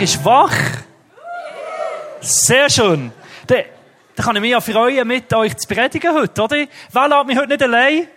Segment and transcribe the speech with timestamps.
[0.00, 0.54] Ist wach?
[2.20, 3.10] Sehr schön.
[3.48, 3.64] Dann
[4.16, 6.66] kann ich mich ja freuen, mit euch zu predigen heute, oder?
[6.92, 8.08] Wer lässt mich heute nicht allein?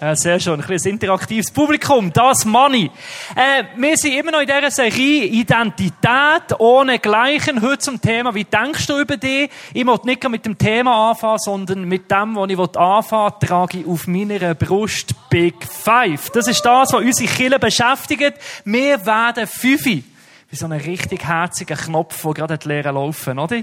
[0.00, 0.60] Ja, sehr schön.
[0.60, 2.12] Ein bisschen interaktives Publikum.
[2.12, 2.88] Das Money.
[3.34, 7.60] Äh, wir sind immer noch in dieser Serie Identität ohne Gleichen.
[7.60, 9.50] Heute zum Thema, wie denkst du über dich?
[9.74, 13.78] Ich will nicht mit dem Thema anfangen, sondern mit dem, was ich anfangen will, trage
[13.78, 16.30] ich auf meiner Brust Big Five.
[16.30, 18.34] Das ist das, was unsere Kinder beschäftigt.
[18.64, 20.04] Wir werden Fünfe.
[20.50, 23.62] Wie so ein richtig herziger Knopf, der gerade Lehre laufen, oder?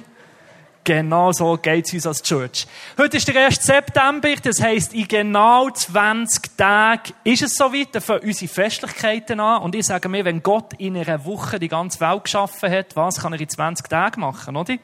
[0.85, 2.67] Genau so geht's uns als Church.
[2.95, 3.55] Heute ist der 1.
[3.55, 9.63] September, das heisst, in genau 20 Tagen ist es soweit, da fangen unsere Festlichkeiten an.
[9.63, 13.19] Und ich sage mir, wenn Gott in einer Woche die ganze Welt geschaffen hat, was
[13.19, 14.75] kann er in 20 Tagen machen, oder?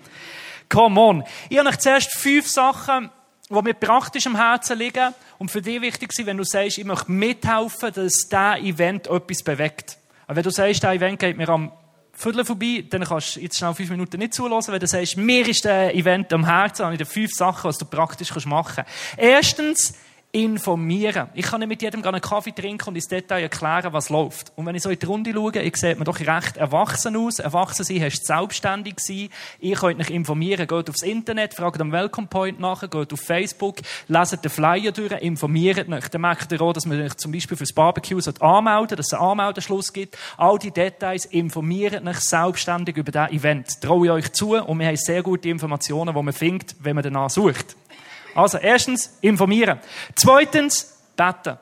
[0.69, 1.23] Come on.
[1.49, 3.11] Ich habe euch zuerst fünf Sachen,
[3.47, 6.83] die mir praktisch am Herzen liegen und für dich wichtig sind, wenn du sagst, ich
[6.83, 9.99] möchte mithelfen, dass dieser Event etwas bewegt.
[10.25, 11.71] Aber wenn du sagst, dieser Event geht mir am
[12.22, 15.47] Viertel vorbei, dann kannst du jetzt schnell fünf Minuten nicht zulassen, wenn du sagst, mir
[15.47, 18.91] ist der Event am Herzen, habe ich dir fünf Sachen, was du praktisch machen kannst.
[19.17, 19.94] Erstens,
[20.31, 21.27] informieren.
[21.33, 24.51] Ich kann nicht mit jedem einen Kaffee trinken und ins Detail erklären, was läuft.
[24.55, 27.39] Und wenn ich so in die Runde schaue, ich sehe mir doch recht erwachsen aus.
[27.39, 29.29] Erwachsen sein heißt selbstständig sein.
[29.59, 30.67] Ihr könnt euch informieren.
[30.67, 35.11] Geht aufs Internet, fragt am Welcome Point nach, geht auf Facebook, leset den Flyer durch,
[35.21, 36.07] informiert euch.
[36.07, 39.23] Dann merkt ihr auch, dass man euch zum Beispiel fürs Barbecue anmelden dass es einen
[39.31, 40.17] Anmeldeschluss gibt.
[40.37, 43.81] All die Details informiert euch selbstständig über diesen Event.
[43.81, 47.03] Traue ich euch zu und wir haben sehr gute Informationen, die man findet, wenn man
[47.03, 47.75] danach sucht.
[48.35, 49.79] Also, erstens, informieren.
[50.15, 51.57] Zweitens, beten.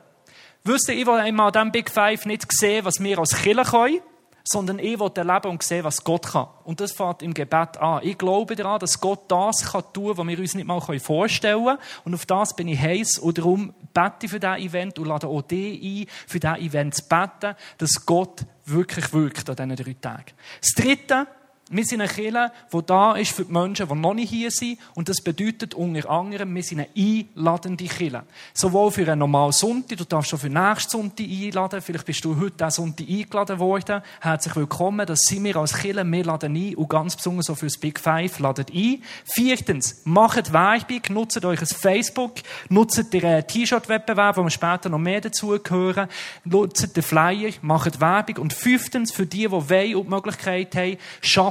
[0.64, 4.00] Wisst ihr, ich will einmal diesem Big Five nicht sehen, was wir als Killer können,
[4.44, 6.48] sondern ich will erleben und sehen, was Gott kann.
[6.64, 8.00] Und das fängt im Gebet an.
[8.02, 11.78] Ich glaube daran, dass Gott das kann tun, was wir uns nicht mal vorstellen können.
[12.04, 15.26] Und auf das bin ich heiß und darum bete ich für dieses Event und lade
[15.26, 19.96] auch die ein, für dieses Event zu beten, dass Gott wirklich wirkt an diesen drei
[20.00, 20.32] Tagen.
[20.60, 21.26] Das Dritte,
[21.72, 24.80] wir sind eine Kirche, die da ist für die Menschen, die noch nicht hier sind.
[24.96, 28.24] Und das bedeutet unter anderem, wir sind eine einladende Kirche.
[28.52, 31.80] Sowohl für einen normalen Sonntag, du darfst schon für nächsten Sonntag einladen.
[31.80, 34.02] Vielleicht bist du heute diesen Sonntag eingeladen worden.
[34.20, 35.06] Herzlich willkommen.
[35.06, 36.04] Das sind wir als Kirche.
[36.04, 39.02] Wir laden ein und ganz besonders auch für das Big Five laden ein.
[39.24, 42.32] Viertens, macht Werbung, nutzt euch ein Facebook,
[42.68, 46.08] nutzt den T-Shirt-Wettbewerb, wo wir später noch mehr dazugehören,
[46.44, 48.38] nutzt den Flyer, macht Werbung.
[48.38, 50.96] Und fünftens, für die, die wollen und die Möglichkeit haben,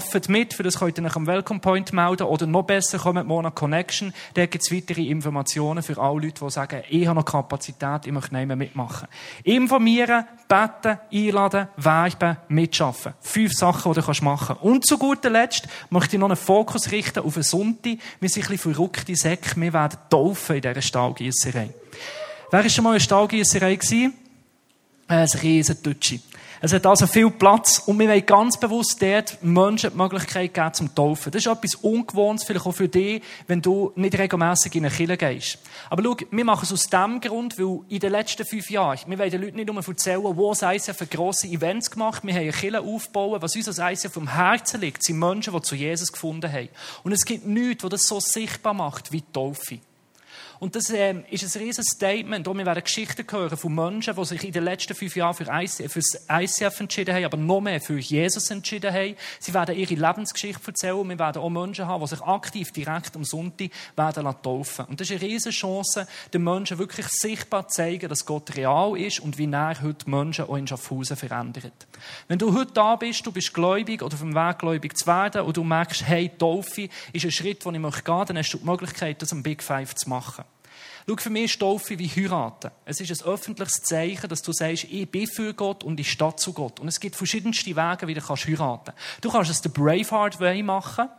[0.09, 2.23] Arbeitet mit, für das könnt ihr euch am Welcome Point melden.
[2.23, 4.11] Oder noch besser, kommt Monat Connection.
[4.33, 8.11] Da gibt es weitere Informationen für alle Leute, die sagen, ich habe noch Kapazität, ich
[8.11, 9.07] möchte nicht mehr mitmachen.
[9.43, 13.13] Informieren, beten, einladen, werben, mitschaffen.
[13.21, 14.63] Fünf Sachen, die du machen kannst.
[14.63, 17.99] Und zu guter Letzt möchte ich noch einen Fokus richten auf einen Sonntag.
[18.19, 19.61] Wir sind ein bisschen verrückte Säcke.
[19.61, 21.69] Wir werden taufen in dieser Stahlgießerei.
[22.49, 23.73] Wer war schon mal in der Stahlgießerei?
[23.73, 24.09] Äh,
[25.07, 26.19] ein riesen Dutschi.
[26.61, 30.73] Es hat also viel Platz und wir wollen ganz bewusst dort Menschen die Möglichkeit geben
[30.73, 31.31] zum Taufen.
[31.31, 35.15] Das ist etwas Ungewohntes, vielleicht auch für dich, wenn du nicht regelmäßig in eine Kirche
[35.15, 35.59] gehst.
[35.89, 39.17] Aber schau, wir machen es aus dem Grund, weil in den letzten fünf Jahren, wir
[39.17, 42.41] wollen den Leuten nicht nur erzählen, wo das ICF für grosse Events gemacht Wir haben
[42.41, 46.11] eine Kirche aufgebaut, was uns als ICF vom Herzen liegt, sind Menschen, die zu Jesus
[46.11, 46.67] gefunden haben.
[47.03, 49.79] Und es gibt nichts, was das so sichtbar macht wie die Taufe.
[50.59, 52.45] Und das ähm, ist ein riesiges Statement.
[52.47, 55.47] Und wir werden Geschichten hören von Menschen, die sich in den letzten fünf Jahren für,
[55.49, 59.15] ICF, für das ICF entschieden haben, aber noch mehr für Jesus entschieden haben.
[59.39, 61.07] Sie werden ihre Lebensgeschichte erzählen.
[61.07, 65.09] Wir werden auch Menschen haben, die sich aktiv direkt am Sonntag werden taufen Und das
[65.09, 69.37] ist eine riesige Chance, den Menschen wirklich sichtbar zu zeigen, dass Gott real ist und
[69.37, 71.87] wie er heute Menschen auch in Schaffhausen verändert.
[72.27, 75.43] Wenn du heute da bist, du bist gläubig oder auf dem Weg gläubig zu werden
[75.43, 78.57] und du merkst, hey, Taufe ist ein Schritt, den ich gehen möchte, dann hast du
[78.57, 80.43] die Möglichkeit, das am Big Five zu machen.
[81.07, 82.71] Schau, für mich ist Taufe wie heiraten.
[82.85, 86.35] Es ist ein öffentliches Zeichen, dass du sagst, ich bin für Gott und ich stehe
[86.35, 86.79] zu Gott.
[86.79, 88.93] Und es gibt verschiedenste Wege, wie du kannst heiraten.
[89.21, 91.09] Du kannst es den Braveheart Way machen.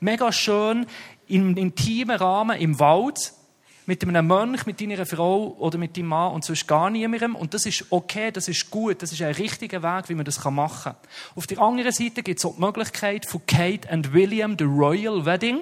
[0.00, 0.86] Mega schön,
[1.26, 3.32] im intimen Rahmen, im Wald,
[3.86, 7.36] mit einem Mönch, mit deiner Frau oder mit deinem Mann und sonst gar niemandem.
[7.36, 10.42] Und das ist okay, das ist gut, das ist ein richtiger Weg, wie man das
[10.44, 10.96] machen kann.
[11.36, 15.26] Auf der anderen Seite gibt es auch die Möglichkeit von Kate and William, the Royal
[15.26, 15.60] Wedding.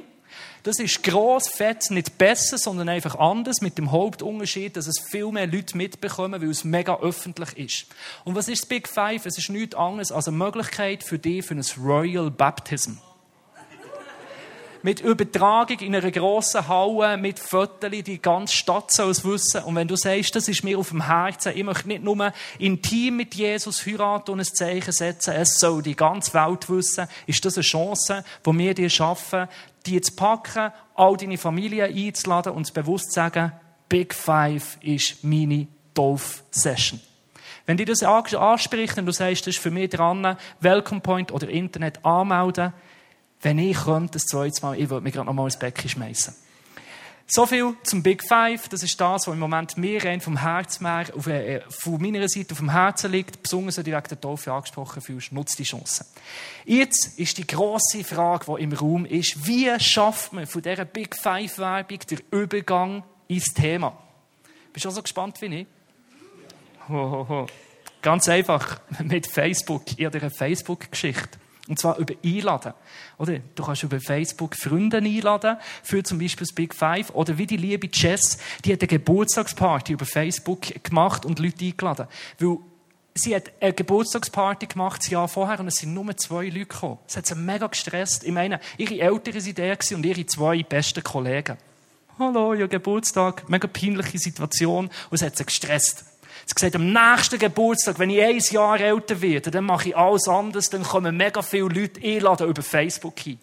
[0.62, 5.31] Das ist gross, fett, nicht besser, sondern einfach anders, mit dem Hauptunterschied, dass es viel
[5.32, 7.87] mehr Leute mitbekommen, weil es mega öffentlich ist.
[8.25, 9.26] Und was ist das Big Five?
[9.26, 12.93] Es ist nichts anderes als eine Möglichkeit für dich für ein Royal Baptism
[14.82, 19.62] mit Übertragung in einer grossen Halle, mit Fotos, die ganze Stadt soll es wissen.
[19.64, 23.17] Und wenn du sagst, das ist mir auf dem Herzen, ich möchte nicht nur intim
[23.17, 27.56] mit Jesus heiraten und ein Zeichen setzen, es soll die ganze Welt wissen, ist das
[27.56, 29.49] eine Chance, die wir dir schaffen,
[29.87, 33.52] die zu packen, all deine Familie einzuladen und bewusst zu sagen,
[33.88, 37.00] Big Five ist meine Dolph-Session.
[37.67, 41.49] Wenn dir das anspricht und du sagst, das ist für mich dran, Welcome Point oder
[41.49, 42.73] Internet anmelden,
[43.40, 46.34] wenn ich könnte, das zweite Mal, ich würde mich gerade noch mal ins Becken schmeißen.
[47.34, 48.69] So viel zum Big Five.
[48.69, 52.58] Das ist das, was im Moment mir vom Herzmeer, auf, äh, von meiner Seite auf
[52.58, 53.43] dem Herzen liegt.
[53.43, 56.05] Besonders, wenn du wegen der Taufe angesprochen fühlst, nutzt die Chance.
[56.67, 61.17] Jetzt ist die grosse Frage, die im Raum ist, wie schafft man von dieser Big
[61.17, 63.96] Five Werbung den Übergang ins Thema?
[64.70, 65.67] Bist du auch so gespannt wie ich?
[66.90, 67.46] Ho, ho, ho.
[68.02, 69.84] Ganz einfach mit Facebook.
[69.96, 71.38] Ich habe eine Facebook-Geschichte.
[71.69, 72.75] Und zwar über Einladen.
[73.19, 73.38] Oder?
[73.55, 77.11] Du kannst über Facebook Freunde einladen, für zum Beispiel das Big Five.
[77.11, 82.09] Oder wie die liebe Jess, die hat eine Geburtstagsparty über Facebook gemacht und Leute eingeladen.
[82.41, 82.59] Weil
[83.14, 86.99] sie hat eine Geburtstagsparty gemacht, das Jahr vorher, und es sind nur zwei Leute gekommen.
[87.06, 88.25] Es hat sie mega gestresst.
[88.25, 91.58] Ich meine, ihre Eltern waren der und ihre zwei besten Kollegen.
[92.19, 93.49] Hallo, ja Geburtstag.
[93.49, 94.87] Mega peinliche Situation.
[94.87, 96.05] Und es hat sie gestresst.
[96.47, 100.29] Sie gesagt, am nächsten Geburtstag, wenn ich ein Jahr älter werde, dann mache ich alles
[100.29, 103.39] anders, dann kommen mega viele Leute einladen über Facebook hin.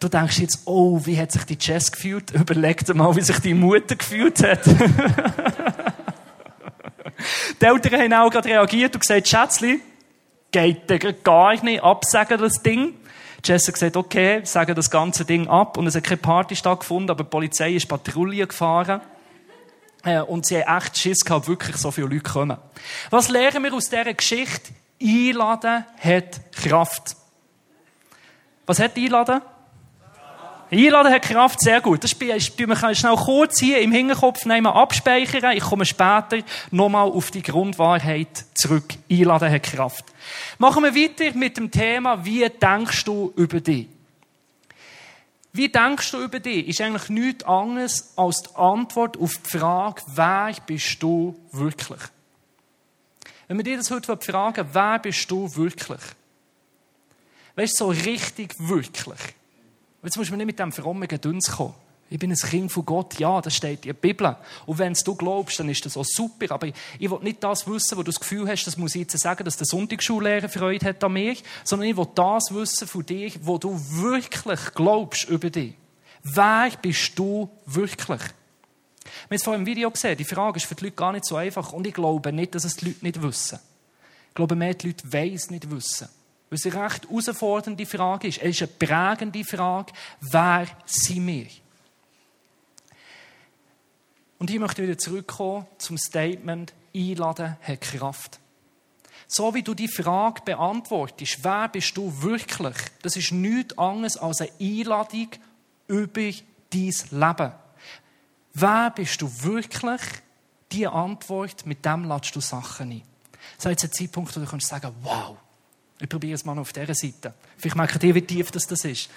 [0.00, 2.30] Du denkst jetzt, oh, wie hat sich die Jess gefühlt?
[2.34, 4.66] Überleg dir mal, wie sich die Mutter gefühlt hat.
[7.60, 9.82] die Eltern haben auch gerade reagiert und gesagt, Schätzli,
[10.50, 12.94] geht gar nicht, absagen das Ding.
[13.44, 15.76] Jess hat gesagt, okay, sagen das ganze Ding ab.
[15.76, 19.02] Und es hat keine Party stattgefunden, aber die Polizei ist Patrouille gefahren.
[20.02, 22.56] Äh, und sie haben echt Schiss gehabt, wirklich so viele Leute kommen.
[23.10, 24.72] Was lernen wir aus dieser Geschichte?
[25.02, 27.16] Einladen hat Kraft.
[28.64, 29.42] Was hat Einladen?
[30.70, 32.04] Einladen hat Kraft, sehr gut.
[32.04, 35.56] Das tun wir schnell kurz hier im Hinterkopf nehmen, abspeichern.
[35.56, 36.38] Ich komme später
[36.70, 38.94] nochmal auf die Grundwahrheit zurück.
[39.10, 40.04] Einladen hat Kraft.
[40.58, 43.88] Machen wir weiter mit dem Thema, wie denkst du über dich?
[45.52, 46.68] Wie denkst du über dich?
[46.68, 52.00] Ist eigentlich nichts anderes als die Antwort auf die Frage, wer bist du wirklich?
[53.48, 56.00] Wenn wir dir das heute fragen, wer bist du wirklich?
[57.56, 59.18] Weißt du, so richtig wirklich?
[60.02, 61.74] Jetzt musst du nicht mit dem frommen Gedöns kommen.
[62.12, 63.20] Ich bin ein Kind von Gott.
[63.20, 64.34] Ja, das steht in der Bibel.
[64.66, 66.52] Und wenn du glaubst, dann ist das auch super.
[66.52, 69.16] Aber ich will nicht das wissen, wo du das Gefühl hast, das muss ich jetzt
[69.18, 73.30] sagen, dass der Sonntagsschullehrer Freude hat an mir, sondern ich will das wissen von dir,
[73.42, 75.74] wo du wirklich glaubst über dich.
[76.24, 78.20] Wer bist du wirklich?
[78.20, 80.16] Wir haben es vorhin im Video gesehen.
[80.16, 81.72] Die Frage ist für die Leute gar nicht so einfach.
[81.72, 83.60] Und ich glaube nicht, dass es die Leute nicht wissen.
[84.28, 86.08] Ich glaube mehr, die Leute wollen es nicht wissen.
[86.52, 88.38] Es eine recht herausfordernde Frage ist.
[88.38, 89.92] Es ist eine prägende Frage.
[90.20, 91.46] Wer sind wir?
[94.38, 98.40] Und ich möchte wieder zurückkommen zum Statement, Einladen hat Kraft.
[99.28, 104.40] So wie du die Frage beantwortest, wer bist du wirklich, das ist nichts anderes als
[104.40, 105.28] eine Einladung
[105.86, 106.32] über
[106.70, 107.52] dein Leben.
[108.54, 110.00] Wer bist du wirklich?
[110.72, 113.02] Die Antwort, mit dem lädst du Sachen ein.
[113.58, 115.36] So jetzt ein Zeitpunkt, wo du kannst sagen, wow,
[116.00, 117.34] ich probiere es mal auf dieser Seite.
[117.58, 119.10] Vielleicht merkt ihr, wie tief das, das ist.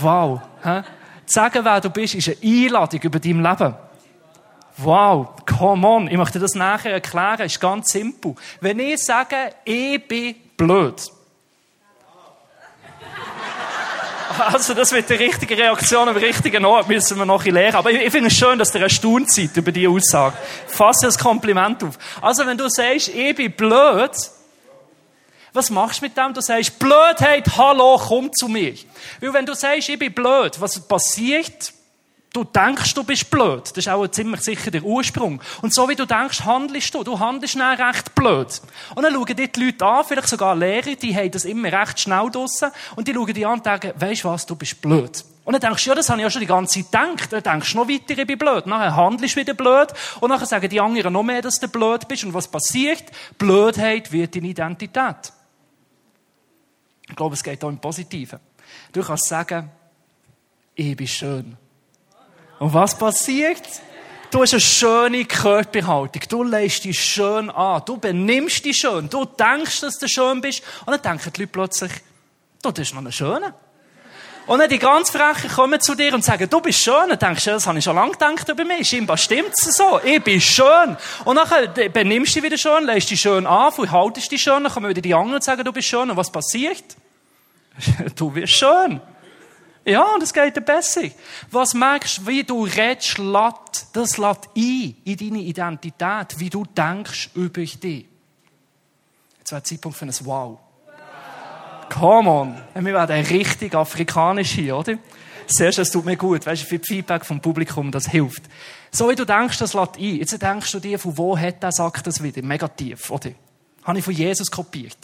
[0.00, 0.40] Wow.
[0.62, 0.82] Hä?
[1.24, 3.74] Sagen, wer du bist, ist eine Einladung über dein Leben.
[4.76, 6.08] Wow, come on.
[6.08, 7.42] Ich möchte das nachher erklären.
[7.42, 8.34] Ist ganz simpel.
[8.60, 11.00] Wenn ich sage, ich bin blöd.
[14.36, 17.76] Also, das wird die richtige Reaktion am richtigen Ort, müssen wir noch lernen.
[17.76, 20.36] Aber ich finde es schön, dass ihr erstaunt seid über diese Aussage.
[20.66, 21.96] Fasse das Kompliment auf.
[22.20, 24.10] Also, wenn du sagst, ich bin blöd,
[25.54, 26.34] was machst du mit dem?
[26.34, 28.74] Du sagst, Blödheit, hallo, komm zu mir.
[29.20, 31.72] Weil wenn du sagst, ich bin blöd, was passiert?
[32.32, 33.62] Du denkst, du bist blöd.
[33.70, 35.40] Das ist auch ziemlich sicher der Ursprung.
[35.62, 37.04] Und so wie du denkst, handelst du.
[37.04, 38.60] Du handelst dann recht blöd.
[38.96, 42.00] Und dann schauen dir die Leute an, vielleicht sogar Lehrer, die haben das immer recht
[42.00, 42.72] schnell draussen.
[42.96, 45.24] Und die schauen dir an und sagen, weisst was, du bist blöd.
[45.44, 47.32] Und dann denkst du, ja, das habe ich ja schon die ganze Zeit gedacht.
[47.32, 48.66] Dann denkst du noch weiter, ich bin blöd.
[48.66, 49.92] Nachher handelst du wieder blöd.
[50.18, 52.24] Und nachher sagen die anderen noch mehr, dass du blöd bist.
[52.24, 53.04] Und was passiert?
[53.38, 55.32] Blödheit wird deine Identität.
[57.14, 58.40] Ich glaube, es geht auch im Positiven.
[58.92, 59.70] Du kannst sagen,
[60.74, 61.56] ich bin schön.
[62.58, 63.62] Und was passiert?
[64.32, 66.22] Du hast eine schöne Körperhaltung.
[66.28, 67.82] Du lässt dich schön an.
[67.86, 69.08] Du benimmst dich schön.
[69.08, 70.64] Du denkst, dass du schön bist.
[70.86, 71.92] Und dann denken die Leute plötzlich,
[72.60, 73.54] du bist noch eine Schöne.
[74.48, 77.10] Und dann die ganz Frechen kommen zu dir und sagen, du bist schön.
[77.10, 78.88] Dann denkst du, das habe ich schon lange gedacht über mich.
[78.88, 80.00] Scheinbar stimmt es so.
[80.02, 80.96] Ich bin schön.
[81.24, 84.72] Und dann benimmst du dich wieder schön, lässt dich schön an, haltest dich schön, dann
[84.72, 86.10] kommen wieder die anderen und sagen, du bist schön.
[86.10, 86.96] Und was passiert?
[88.16, 89.00] Du wirst schön.
[89.84, 91.02] Ja, das geht dir besser.
[91.50, 96.64] Was merkst du, wie du redest, lässt, das lässt ein in deine Identität, wie du
[96.64, 98.06] denkst über dich.
[99.38, 100.58] Jetzt wäre der Zeitpunkt für ein Wow.
[101.90, 102.56] Come on.
[102.74, 104.96] Wir werden richtig afrikanisch hier, oder?
[105.46, 106.46] Sehr schön, es tut mir gut.
[106.46, 108.44] Weißt du, für das Feedback vom Publikum, das hilft.
[108.90, 110.16] So wie du denkst, das lässt ein.
[110.16, 112.40] Jetzt denkst du dir, von wo hat der Sack das wieder?
[112.42, 113.32] Mega tief, oder?
[113.82, 114.96] Habe ich von Jesus kopiert.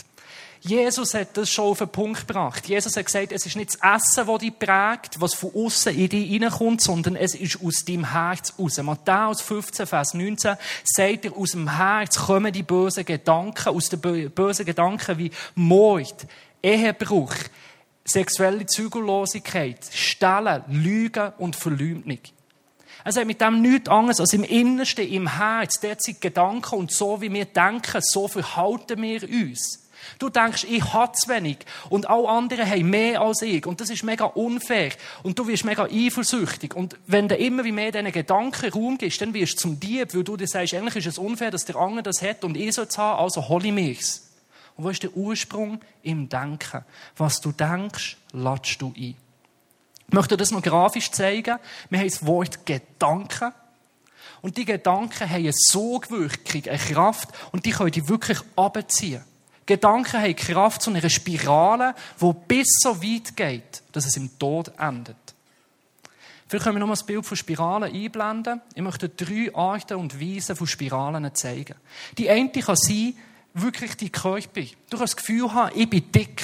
[0.63, 2.69] Jesus hat das schon auf den Punkt gebracht.
[2.69, 6.09] Jesus hat gesagt, es ist nicht das Essen, das dich prägt, was von außen in
[6.11, 8.77] dich reinkommt, sondern es ist aus deinem Herz raus.
[8.83, 14.31] Matthäus 15, Vers 19 sagt er, aus dem Herz kommen die bösen Gedanken, aus den
[14.31, 16.27] bösen Gedanken wie Mord,
[16.63, 17.35] Ehebruch,
[18.05, 22.21] sexuelle Zügellosigkeit, Stellen, Lügen und Verleumdung.
[23.03, 27.23] Er sagt mit dem nichts anderes als im Innersten, im Herz, sind Gedanken und so
[27.23, 29.90] wie wir denken, so verhalten wir uns.
[30.19, 33.91] Du denkst, ich habe zu wenig und alle anderen haben mehr als ich und das
[33.91, 34.93] ist mega unfair
[35.23, 39.21] und du wirst mega eifersüchtig und wenn du immer wie mehr diesen Gedanken Raum gibst,
[39.21, 41.77] dann wirst du zum Dieb, weil du dir sagst, eigentlich ist es unfair, dass der
[41.77, 44.31] andere das hat und ich soll es haben, also hol ich mir's.
[44.77, 45.81] Und wo ist der Ursprung?
[46.03, 46.85] Im Denken.
[47.19, 49.15] Was du denkst, latschst du ein.
[50.09, 51.59] Ich möchte das noch grafisch zeigen.
[51.91, 53.53] Wir haben das Wort Gedanken.
[54.43, 59.23] Und die Gedanken haben eine Sogwirkung, eine Kraft, und die können dich wirklich abziehen.
[59.71, 64.73] Gedanken haben Kraft zu einer Spirale, die bis so weit geht, dass es im Tod
[64.77, 65.17] endet.
[66.49, 68.61] Vielleicht können wir noch mal das Bild von Spiralen einblenden.
[68.75, 71.77] Ich möchte drei Arten und Weisen von Spiralen zeigen.
[72.19, 73.15] Die eine kann sein,
[73.55, 74.63] wirklich die Körper.
[74.91, 76.43] Du kannst das Gefühl haben, ich bin dick.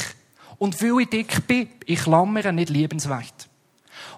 [0.58, 3.45] Und weil ich dick bin, ich klammere nicht liebenswert.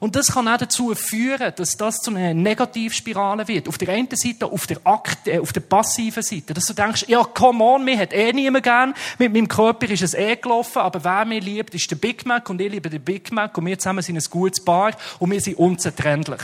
[0.01, 3.69] Und das kann auch dazu führen, dass das zu einer Negativspirale wird.
[3.69, 6.55] Auf der einen Seite, auf der, Akt, äh, auf der passiven Seite.
[6.55, 8.95] Dass du denkst, ja, come on, mir hat eh niemand gern.
[9.19, 12.49] Mit meinem Körper ist es eh gelaufen, aber wer mich liebt, ist der Big Mac
[12.49, 15.41] und ich liebe den Big Mac und wir zusammen sind ein gutes Paar und wir
[15.41, 16.43] sind unzertrennlich.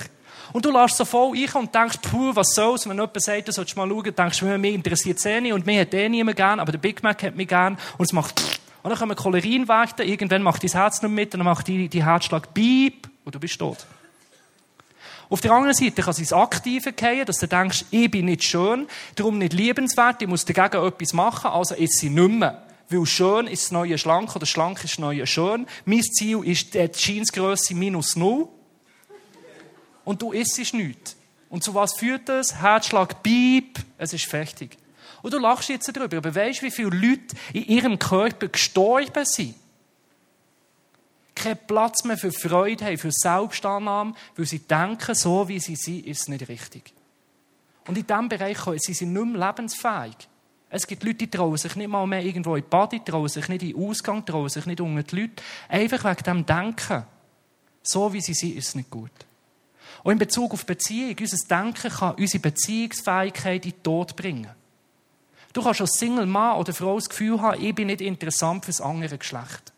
[0.53, 2.89] Und du lässt so voll ein und denkst, puh, was soll's?
[2.89, 5.67] Wenn jemand sagt, du sollst mal schauen, denkst du, mir interessiert es eh nicht und
[5.67, 8.61] mir hat eh niemand gern, aber der Big Mac hat mich gern und es macht
[8.83, 12.53] und dann kommen Cholerinwerte, irgendwann macht dein Herz nicht mit dann macht die, die Herzschlag
[12.53, 13.87] beep und du bist tot.
[15.31, 18.45] Auf der anderen Seite kann es ins Aktive gehen, dass du denkst, ich bin nicht
[18.45, 22.63] schön, darum nicht liebenswert, ich muss dagegen etwas machen, also ist sie nicht mehr.
[22.91, 25.67] Weil schön ist das neue schlank oder schlank ist das neue schön.
[25.87, 28.49] Mein Ziel ist die Jeansgrösse minus null.
[30.05, 31.17] Und du isst nichts.
[31.49, 32.57] Und zu was führt das?
[32.57, 34.77] Herzschlag, Piep, es ist fertig.
[35.23, 39.25] Und du lachst jetzt darüber, aber weißt du, wie viele Leute in ihrem Körper gestorben
[39.25, 39.55] sind?
[41.35, 46.07] Keinen Platz mehr für Freude haben, für Selbstannahme, weil sie denken, so wie sie sind,
[46.07, 46.93] ist es nicht richtig.
[47.87, 50.29] Und in diesem Bereich sind sie nicht mehr lebensfähig.
[50.71, 53.49] Es gibt Leute, die trauen sich nicht mal mehr irgendwo in die Body, trauen sich
[53.49, 55.43] nicht in den Ausgang, trauen sich nicht unter die Leute.
[55.69, 57.05] Einfach wegen dem Denken.
[57.83, 59.13] So wie sie sind, ist es nicht gut.
[60.03, 64.51] Und in Bezug auf Beziehung, unser Denken kann unsere Beziehungsfähigkeit in den Tod bringen.
[65.53, 68.73] Du kannst als Single Mann oder Frau das Gefühl haben, ich bin nicht interessant für
[68.73, 69.73] das andere Geschlecht.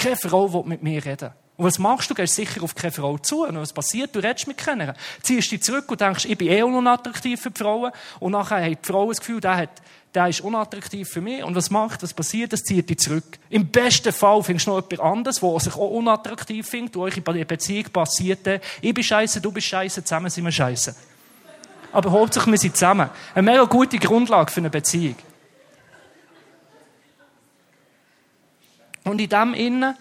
[0.00, 1.30] Keine Frau will mit mir reden.
[1.56, 2.14] Und was machst du?
[2.14, 3.44] Gehst sicher auf keine Frau zu.
[3.44, 4.16] Und was passiert?
[4.16, 4.94] Du redest mit keiner.
[5.20, 7.92] Ziehst dich zurück und denkst, ich bin eh unattraktiv für die Frauen.
[8.18, 9.82] Und nachher hat die Frau das Gefühl, der, hat,
[10.14, 11.44] der ist unattraktiv für mich.
[11.44, 12.54] Und was macht, was passiert?
[12.54, 13.38] Das zieht dich zurück.
[13.50, 17.44] Im besten Fall findest du noch jemand anderes, der sich auch unattraktiv findet, in der
[17.44, 18.48] Beziehung passiert,
[18.80, 20.94] ich bin scheiße, du bist scheiße, zusammen sind wir scheiße
[21.92, 23.10] aber hauptsächlich wir sind zusammen.
[23.34, 25.16] Eine mega gute Grundlage für eine Beziehung.
[29.04, 29.94] Und in dem Innen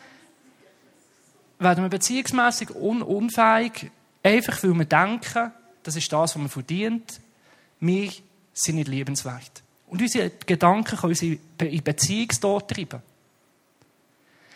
[1.60, 3.92] werden wir beziehungsmässig un unfähig,
[4.24, 5.52] einfach weil wir denken,
[5.84, 7.20] das ist das, was man verdient,
[7.80, 8.12] wir
[8.54, 9.64] sind nicht liebenswert.
[9.88, 13.02] Und unsere Gedanken können uns in Beziehungstod treiben.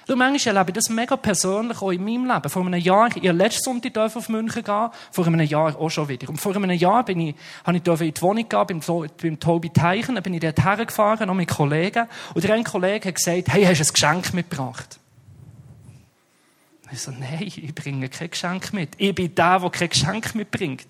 [0.05, 2.49] Du, manchmal erlebe ich das mega persönlich auch in meinem Leben.
[2.49, 6.09] Vor einem Jahr, ich durfte letzten Sonntag auf München gehen, vor einem Jahr auch schon
[6.09, 6.27] wieder.
[6.29, 9.69] Und vor einem Jahr bin ich, habe ich in die Wohnung gehen, beim, beim Tobi
[9.69, 12.07] Teichen, dann bin ich dort hergefahren, noch mit Kollegen.
[12.33, 14.99] Und eine Kollege hat gesagt, hey, hast du ein Geschenk mitgebracht?
[16.91, 18.89] Ich so, nein, ich bringe kein Geschenk mit.
[18.97, 20.85] Ich bin der, der kein Geschenk mitbringt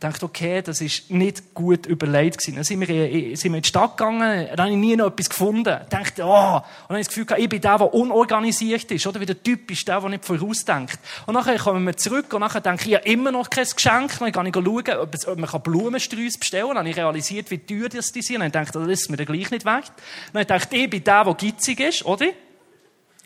[0.00, 2.54] dachte, okay, das ist nicht gut überlegt gewesen.
[2.56, 5.08] Dann sind wir, in, sind wir in die Stadt gegangen, dann habe ich nie noch
[5.08, 5.78] etwas gefunden.
[5.90, 9.06] Dachte, oh, und dann habe ich das Gefühl gehabt, ich bin der, der unorganisiert ist,
[9.06, 9.20] oder?
[9.20, 10.98] Wie der Typ ist der, der nicht vorausdenkt.
[11.26, 14.18] Und nachher kommen wir zurück und nachher denke ich, ich habe immer noch kein Geschenk.
[14.18, 16.76] Dann kann ich schauen, ob, man Blumensträuße bestellen kann.
[16.76, 18.42] Dann habe ich realisiert, wie teuer das die sind.
[18.42, 19.92] Und dann ich, das ist mir dann gleich nicht wert.
[20.32, 22.26] Dann ich, ich bin der, der gitzig ist, oder?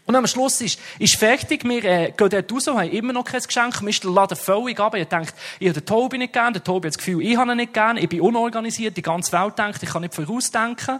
[0.06, 3.24] Und am Schluss ist, ist fertig, wir äh, gehen dort raus und haben immer noch
[3.24, 3.80] kein Geschenk.
[3.80, 4.94] Mir ist der Laden völlig ab.
[4.94, 7.50] Ich denke, ich habe den Tobi nicht gern, der Tobi hat das Gefühl, ich habe
[7.52, 10.96] ihn nicht gern, ich bin unorganisiert, die ganze Welt denkt, ich kann nicht vorausdenken.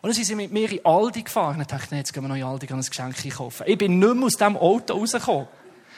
[0.00, 1.60] Und dann sind sie mit mir in Aldi gefahren.
[1.60, 3.64] Ich dachte, jetzt gehen wir noch in Aldi ein Geschenk einkaufen.
[3.66, 5.46] Ich bin nicht mehr aus diesem Auto rausgekommen.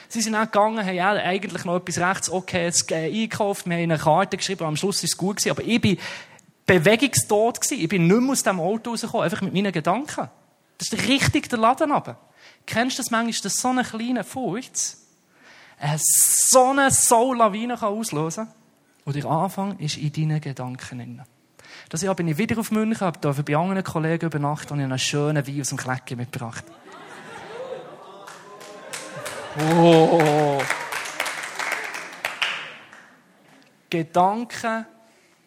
[0.09, 3.83] Sie sind auch gegangen, haben ja eigentlich noch etwas rechts okay äh, eingekauft, wir haben
[3.83, 5.97] eine Karte geschrieben, am Schluss ist es gut gewesen, aber ich bin
[6.65, 7.81] bewegungstot gewesen.
[7.81, 10.29] Ich bin nicht mehr aus dem Auto rausgekommen, einfach mit meinen Gedanken.
[10.77, 12.17] Das ist richtig der Laden runter.
[12.65, 14.97] Kennst du das manchmal, dass so eine kleine Furcht
[15.77, 18.55] eine so eine Soul-Lawine auslösen kann?
[19.05, 21.21] Und der Anfang ist in deinen Gedanken drin.
[21.89, 24.97] Das Jahr bin ich wieder auf München, habe dafür bei anderen Kollegen übernachtet und einen
[24.97, 26.63] schönen Wein aus dem Klecken mitgebracht.
[29.79, 30.61] Oh.
[33.89, 34.85] Gedanken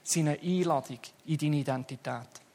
[0.02, 2.48] sind eine Einladung in deine Identität.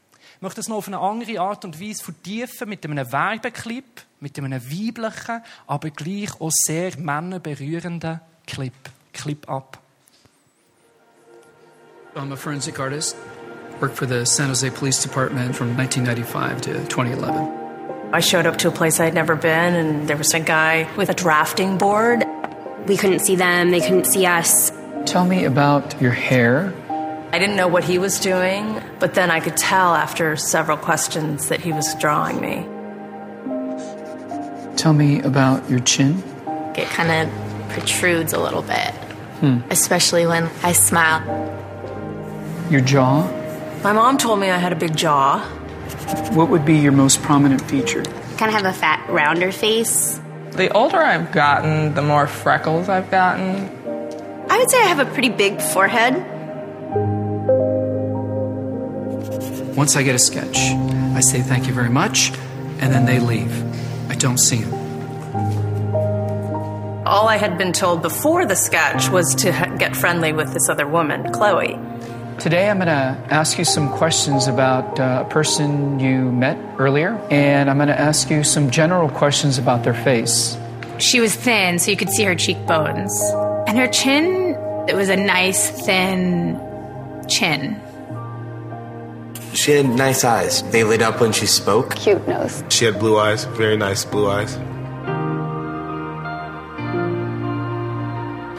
[0.44, 3.86] Ich möchte es noch auf eine andere Art und Weise vertiefen mit einem Werbeclip,
[4.20, 8.74] mit einem weiblichen, aber gleich auch sehr männerberührenden Clip.
[9.14, 9.78] Clip ab.
[12.18, 13.16] I'm a forensic artist.
[13.80, 17.48] Worked for the San Jose Police Department from 1995 to 2011.
[18.12, 21.10] I showed up to a place I'd never been, and there was a guy with
[21.10, 22.26] a drafting board.
[22.86, 24.74] We couldn't see them, they couldn't see us.
[25.06, 26.74] Tell me about your hair.
[27.34, 31.48] I didn't know what he was doing, but then I could tell after several questions
[31.50, 32.64] that he was drawing me.
[34.78, 36.22] Tell me about your chin.
[36.78, 38.92] It kind of protrudes a little bit,
[39.40, 39.62] hmm.
[39.72, 41.24] especially when I smile.
[42.70, 43.24] Your jaw.
[43.84, 45.40] My mom told me I had a big jaw.
[46.34, 48.04] What would be your most prominent feature?
[48.38, 50.22] Kind of have a fat, rounder face.
[50.52, 53.72] The older I've gotten, the more freckles I've gotten.
[54.52, 56.30] I would say I have a pretty big forehead.
[59.76, 62.32] Once I get a sketch, I say thank you very much,
[62.80, 63.52] and then they leave.
[64.10, 64.74] I don't see them.
[67.08, 70.88] All I had been told before the sketch was to get friendly with this other
[70.88, 71.80] woman, Chloe.
[72.40, 77.16] Today, I'm going to ask you some questions about uh, a person you met earlier,
[77.30, 80.58] and I'm going to ask you some general questions about their face.
[80.98, 83.14] She was thin, so you could see her cheekbones.
[83.68, 84.56] And her chin,
[84.88, 86.60] it was a nice, thin
[87.28, 87.80] chin.
[89.54, 90.64] She had nice eyes.
[90.72, 91.96] They lit up when she spoke.
[91.96, 92.64] Cute nose.
[92.70, 94.54] She had blue eyes, very nice blue eyes.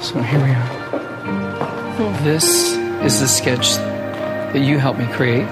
[0.04, 2.22] So here we are.
[2.22, 5.48] This is the sketch that you helped me create,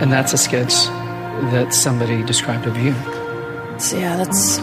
[0.00, 0.74] and that's a sketch
[1.52, 2.94] that somebody described of you.
[3.78, 4.58] So yeah, that's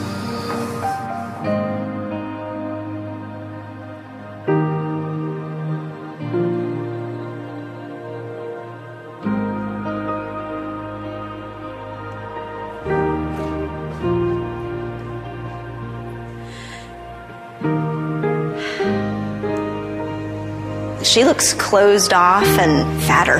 [21.15, 23.39] She looks closed off and fatter,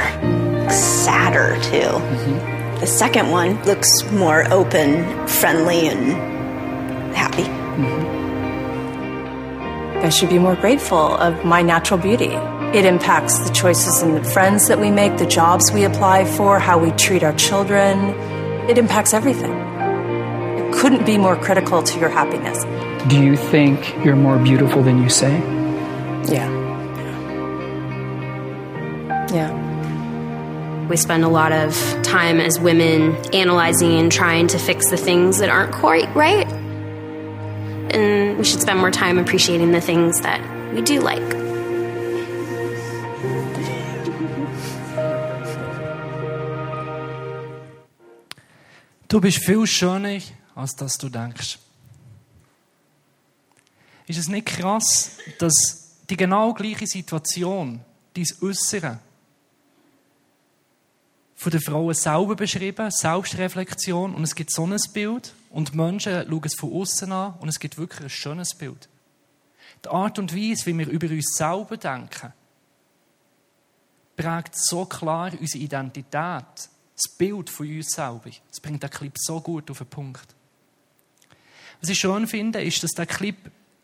[0.71, 1.81] sadder too.
[1.81, 2.79] Mm-hmm.
[2.79, 6.13] The second one looks more open, friendly, and
[7.13, 7.43] happy.
[7.43, 8.05] Mm-hmm.
[10.05, 12.31] I should be more grateful of my natural beauty.
[12.77, 16.59] It impacts the choices and the friends that we make, the jobs we apply for,
[16.59, 18.15] how we treat our children.
[18.69, 19.51] It impacts everything.
[19.51, 22.63] It couldn't be more critical to your happiness.
[23.09, 25.39] Do you think you're more beautiful than you say?
[26.31, 26.64] Yeah.
[29.36, 30.88] Yeah.
[30.88, 35.39] We spend a lot of time as women analyzing and trying to fix the things
[35.39, 36.48] that aren't quite right.
[37.93, 40.39] And we should spend more time appreciating the things that
[40.74, 41.21] we do like.
[49.10, 50.21] Du bist viel schöner,
[50.56, 51.60] als dass du denkst.
[54.08, 57.82] Ist es nicht krass, dass die genau gleiche Situation,
[58.13, 59.00] dein Äußere,
[61.36, 66.26] von der Frauen selber beschrieben, Selbstreflexion, und es gibt so ein Bild, und die Menschen
[66.28, 68.88] schauen es von außen an, und es gibt wirklich ein schönes Bild.
[69.84, 72.34] Die Art und Weise, wie wir über uns selber denken,
[74.15, 78.32] prägt so klar unsere Identität, das Bild von uns selber.
[78.50, 80.34] Das bringt der Clip so gut auf den Punkt.
[81.82, 83.36] Was ich schön finde, ist, dass der Clip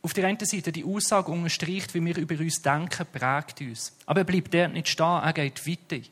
[0.02, 3.94] auf der einen Seite die Aussage unterstreicht, wie wir über uns denken, prägt uns.
[4.06, 6.04] Aber er bleibt dort nicht stehen, er geht weiter.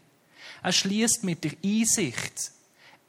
[0.62, 2.52] Er schließt mit der Einsicht,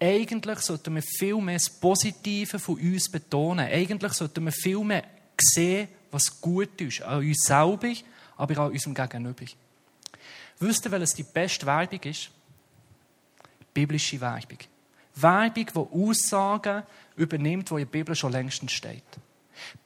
[0.00, 3.66] eigentlich sollten wir viel mehr das Positive von uns betonen.
[3.66, 5.04] Eigentlich sollten wir viel mehr
[5.38, 7.92] sehen, was gut ist, an uns selber,
[8.36, 9.44] aber auch an unserem Gegenüber.
[10.58, 12.30] Wisst ihr, welches die beste Werbung ist?
[13.74, 14.58] Biblische Werbung.
[15.14, 16.82] Werbung, die Aussagen
[17.16, 19.02] übernimmt, die in der Bibel schon längst steht.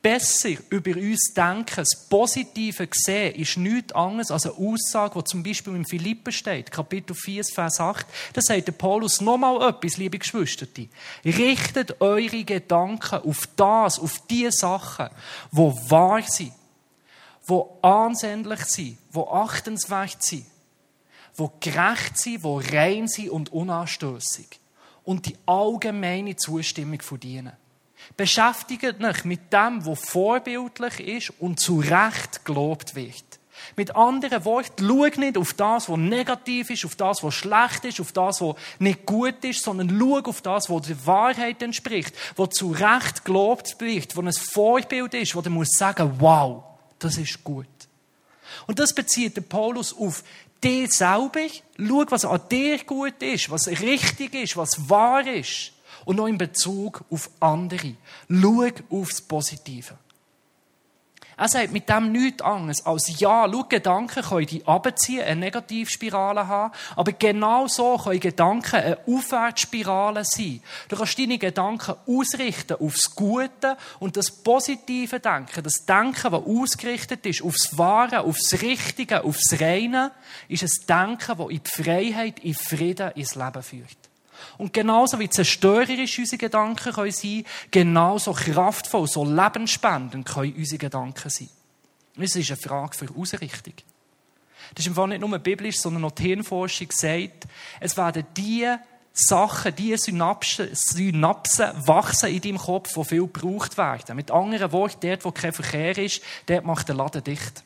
[0.03, 5.43] Besser über uns denken, das Positive sehen, ist nichts anderes als eine Aussage, die zum
[5.43, 8.07] Beispiel im Philippen steht, Kapitel 4, Vers 8.
[8.35, 10.67] Da sagt der Paulus nochmal etwas, liebe Geschwister.
[11.25, 15.09] Richtet eure Gedanken auf das, auf die Sachen,
[15.51, 16.53] wo wahr sind,
[17.47, 20.47] wo ansehnlich sind, wo achtenswert sind,
[21.35, 24.61] wo gerecht sind, wo rein sind und unanstößig
[25.05, 27.53] und die allgemeine Zustimmung verdienen.
[28.17, 33.25] Beschäftigt euch mit dem, was vorbildlich ist und zu Recht gelobt wird.
[33.77, 38.01] Mit anderen Worten, schau nicht auf das, was negativ ist, auf das, was schlecht ist,
[38.01, 42.51] auf das, was nicht gut ist, sondern schau auf das, was der Wahrheit entspricht, was
[42.51, 46.63] zu Recht gelobt wird, was ein Vorbild ist, wo du musst sagen, wow,
[46.99, 47.67] das ist gut.
[48.67, 50.23] Und das bezieht der Paulus auf
[50.63, 51.47] dir selber.
[51.77, 55.73] Schau, was an dir gut ist, was richtig ist, was wahr ist.
[56.05, 57.95] Und noch in Bezug auf andere.
[58.29, 59.97] Schau aufs Positive.
[61.37, 66.47] Er sagt mit dem nichts anderes als, ja, schau, Gedanken können die abziehen, eine Negativspirale
[66.47, 70.63] haben, aber genau so können Gedanken eine Aufwärtsspirale sein.
[70.89, 77.27] Du kannst deine Gedanken ausrichten aufs Gute und das positive Denken, das Denken, das ausgerichtet
[77.27, 80.13] ist aufs Wahre, aufs Richtige, aufs Reine,
[80.49, 84.04] ist ein Denken, das in die Freiheit, in Frieden ins Leben führt.
[84.59, 91.31] Und genauso wie zerstörerisch unsere Gedanken können sein, genauso kraftvoll, so lebensspendend können unsere Gedanken
[91.31, 91.49] sein.
[92.17, 93.75] Es ist eine Frage für Ausrichtung.
[94.75, 97.47] Das ist im Fall nicht nur biblisch, sondern auch die Hirnforschung sagt,
[97.81, 98.69] es werden die
[99.13, 104.17] Sachen, die Synapsen, Synapsen wachsen in deinem Kopf, die viel gebraucht werden.
[104.17, 107.63] Mit anderen Worten, dort, wo kein Verkehr ist, dort macht der Laden dicht.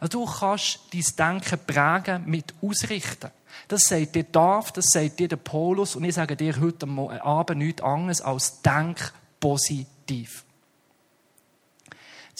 [0.00, 3.30] Also du kannst dein Denken prägen mit Ausrichten.
[3.68, 7.58] Das sagt dir Dav, das sagt dir der Paulus und ich sage dir heute Abend
[7.58, 10.44] nichts anderes als denk positiv.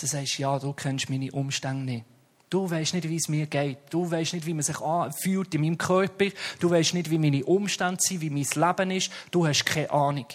[0.00, 2.05] Du sagst, ja, du kennst meine Umstände nicht.
[2.50, 3.79] Du weißt nicht, wie es mir geht.
[3.90, 4.77] Du weißt nicht, wie man sich
[5.20, 6.27] fühlt in meinem Körper.
[6.61, 9.11] Du weißt nicht, wie meine Umstände sind, wie mein Leben ist.
[9.31, 10.27] Du hast keine Ahnung.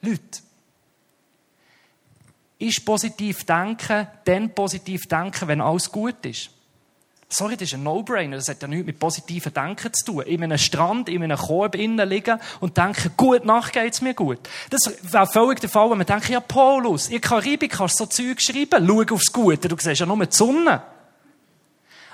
[0.00, 0.40] Leute,
[2.58, 6.50] ist positiv denken, dann positiv denken, wenn alles gut ist.
[7.32, 8.36] Sorry, das ist ein No-Brainer.
[8.36, 10.22] Das hat ja nichts mit positivem Denken zu tun.
[10.24, 14.38] In einem Strand, in einem Korb innen liegen und denken, gut, nach geht's mir gut.
[14.68, 18.42] Das wäre völlig der Fall, wenn man denkt, ja, Paulus, in Karibik kannst so Zeug
[18.42, 18.86] schreiben.
[18.86, 19.68] Schau aufs Gute.
[19.68, 20.82] Du siehst ja nur die Sonne.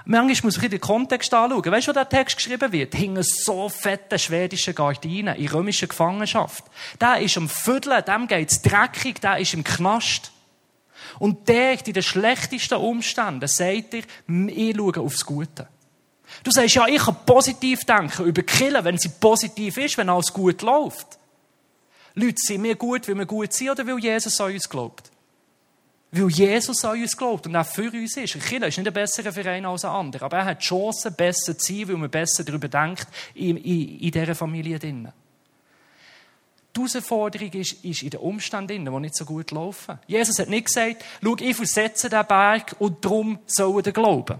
[0.04, 1.64] Manchmal muss ich den Kontext anschauen.
[1.64, 2.94] Weißt du, wo der Text geschrieben wird?
[2.94, 6.64] Hingen so fette schwedische Gardinen in römischer Gefangenschaft.
[7.00, 10.30] Der ist am Vierteln, dem geht's dreckig, der ist im Knast.
[11.18, 15.68] Und der in den schlechtesten Umständen sagt dir, ich schaue aufs Gute.
[16.44, 20.32] Du sagst, ja, ich kann positiv denken über Killen, wenn sie positiv ist, wenn alles
[20.32, 21.18] gut läuft.
[22.14, 25.10] Leute, sind wir gut, weil wir gut sind oder weil Jesus an uns glaubt?
[26.10, 28.34] Weil Jesus an uns glaubt und auch für uns ist.
[28.34, 31.10] Ein Killer ist nicht ein besserer Verein als ein anderer, aber er hat die Chance,
[31.10, 35.12] besser zu sein, weil man besser darüber denkt, in, in, in dieser Familie drinnen.
[36.78, 39.98] Die Herausforderung ist, ist in den Umständen, die nicht so gut laufen.
[40.06, 44.38] Jesus hat nicht gesagt, schau, ich versetze den Berg und darum sollen der glauben.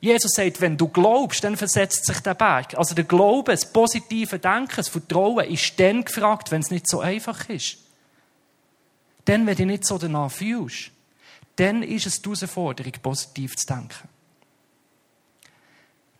[0.00, 2.76] Jesus sagt, wenn du glaubst, dann versetzt sich der Berg.
[2.76, 7.00] Also der Glaube, das positive Denken, das Vertrauen ist dann gefragt, wenn es nicht so
[7.00, 7.76] einfach ist.
[9.26, 10.90] Dann, wenn du nicht so danach fühlst,
[11.56, 14.08] dann ist es die Herausforderung, positiv zu denken.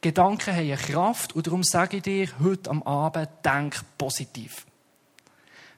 [0.02, 4.66] Gedanken haben Kraft und darum sage ich dir heute am Abend, denk positiv.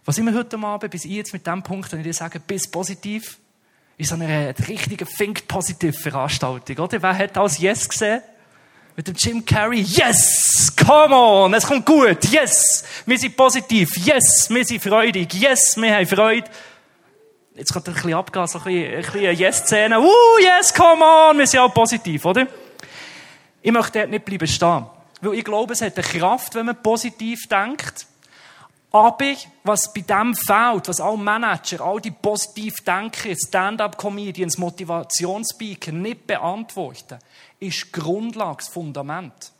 [0.04, 3.38] Was wir heute Abend bis jetzt mit dem Punkt, wenn ich dir sage, bis positiv,
[3.96, 7.00] ist so eine richtige Think Positive Veranstaltung, oder?
[7.00, 8.20] Wer hat als Yes gesehen?
[8.96, 14.50] Mit dem Jim Carrey, yes, come on, es kommt gut, yes, wir sind positiv, yes,
[14.50, 16.50] wir sind freudig, yes, wir haben Freude.
[17.54, 21.46] Jetzt kommt ein bisschen so ein bisschen, ein bisschen Yes-Szene, uh, yes, come on, wir
[21.46, 22.48] sind auch positiv, oder?
[23.62, 24.84] Ich möchte dort nicht bleiben stehen.
[25.20, 28.06] Weil ich glaube, es hat eine Kraft, wenn man positiv denkt.
[28.92, 36.26] Aber was bei dem fehlt, was alle Manager, all die positiv Denker, Stand-up-Comedians, Motivationsspeaker nicht
[36.26, 37.18] beantworten,
[37.58, 39.52] ist Grundlage, Fundament.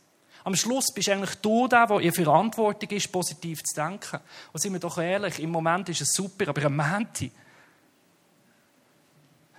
[0.43, 4.19] Am Schluss bist eigentlich du der, der in Verantwortung ist, positiv zu denken.
[4.51, 7.31] Und sind wir doch ehrlich, im Moment ist es super, aber am Montag,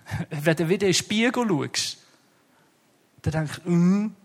[0.30, 1.98] wenn du wieder in den Spiegel schaust,
[3.22, 4.16] dann denkst du, mm,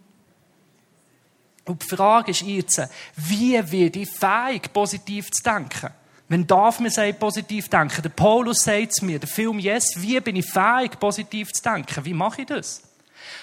[1.70, 2.82] und die Frage ist jetzt,
[3.16, 5.92] wie werde ich fähig, positiv zu denken?
[6.28, 8.02] Wenn darf man sagen, positiv denken?
[8.02, 12.06] Der Paulus sagt es mir, der Film Yes, wie bin ich fähig, positiv zu denken?
[12.06, 12.82] Wie mache ich das?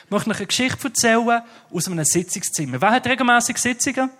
[0.04, 2.80] Ich möchte euch eine Geschichte erzählen aus einem Sitzungszimmer.
[2.80, 4.10] Wer hat regelmäßig Sitzungen?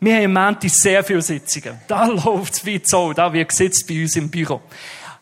[0.00, 1.80] Wir haben im Moment sehr viele Sitzungen.
[1.86, 4.62] Da läuft es wie so, da wird gesetzt bei uns im Büro.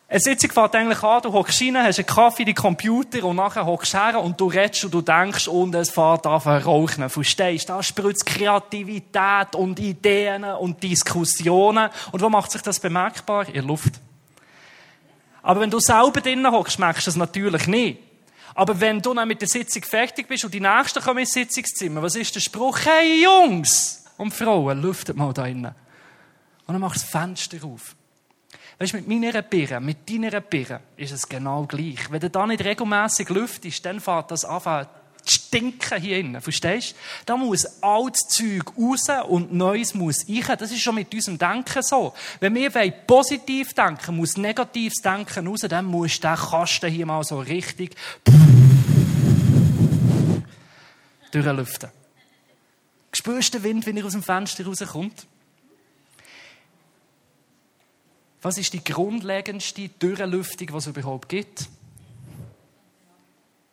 [0.08, 3.66] Eine Sitzung fängt eigentlich an, du hockst rein, hast einen Kaffee, die Computer und nachher
[3.66, 7.10] hockst du her und du redest und du denkst und es fährt an zu rauchen.
[7.10, 7.68] Verstehst?
[7.68, 11.90] Da spritzt Kreativität und Ideen und Diskussionen.
[12.12, 13.48] Und wo macht sich das bemerkbar?
[13.48, 13.94] In der Luft.
[15.42, 17.98] Aber wenn du selber drinnen hockst, merkst du das natürlich nicht.
[18.54, 22.00] Aber wenn du dann mit der Sitzung fertig bist und die Nächsten kommen ins Sitzungszimmer,
[22.00, 22.78] was ist der Spruch?
[22.84, 25.74] Hey Jungs und Frauen, lüftet mal da drinnen.
[26.66, 27.96] Und dann machst du das Fenster auf.
[28.78, 32.10] Weißt du, mit meiner Birne, mit deiner Birne ist es genau gleich.
[32.10, 34.86] Wenn du da nicht regelmässig lüftest, dann fährt das an
[35.26, 36.40] zu stinken hier innen.
[36.40, 36.96] Verstehst du?
[37.26, 40.56] Da muss altes Zeug raus und Neues muss rein.
[40.58, 42.14] Das ist schon mit unserem Denken so.
[42.38, 42.70] Wenn wir
[43.06, 47.96] positiv denken, muss negatives Denken raus, dann muss der Kasten hier mal so richtig
[51.32, 51.90] durchlüften.
[53.12, 55.26] Spürst du den Wind, wenn er aus dem Fenster rauskommt?
[58.46, 61.66] Was ist die grundlegendste Durchlüftung, die es überhaupt gibt?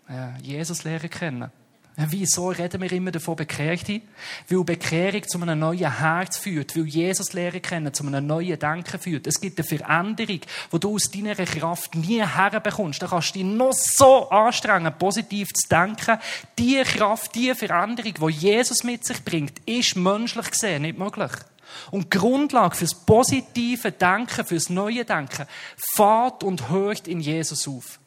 [0.09, 1.51] Ja, Jesus lernen kennen.
[1.95, 4.01] Wieso reden wir immer davon, bekehrt sein?
[4.49, 8.99] Weil Bekehrung zu einem neuen Herz führt, weil Jesus lernen kennen, zu einem neuen Denken
[8.99, 9.27] führt.
[9.27, 10.39] Es gibt eine Veränderung,
[10.71, 12.99] die du aus deiner Kraft nie herbekommst.
[12.99, 16.17] Da kannst du dich noch so anstrengen, positiv zu denken.
[16.57, 21.31] Die Kraft, die Veränderung, die Jesus mit sich bringt, ist menschlich gesehen nicht möglich.
[21.91, 25.45] Und die Grundlage fürs positive Denken, fürs neue Denken,
[25.95, 27.99] fahrt und hört in Jesus auf.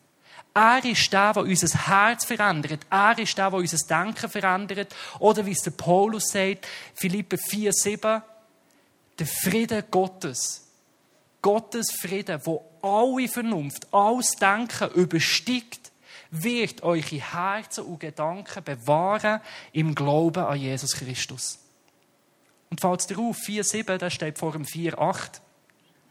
[0.55, 2.87] Er ist der, der unser Herz verändert.
[2.89, 4.95] Er ist der, der unser Denken verändert.
[5.19, 8.23] Oder wie es der Paulus sagt, Philippe 4, 7,
[9.19, 10.67] der Friede Gottes.
[11.43, 15.93] Gottes Friede, wo alle Vernunft, alles Denken übersteigt,
[16.31, 19.41] wird eure Herzen und Gedanken bewahren
[19.73, 21.59] im Glauben an Jesus Christus.
[22.71, 25.41] Und fällt dir auf, 4,7, da steht vor dem 4,8.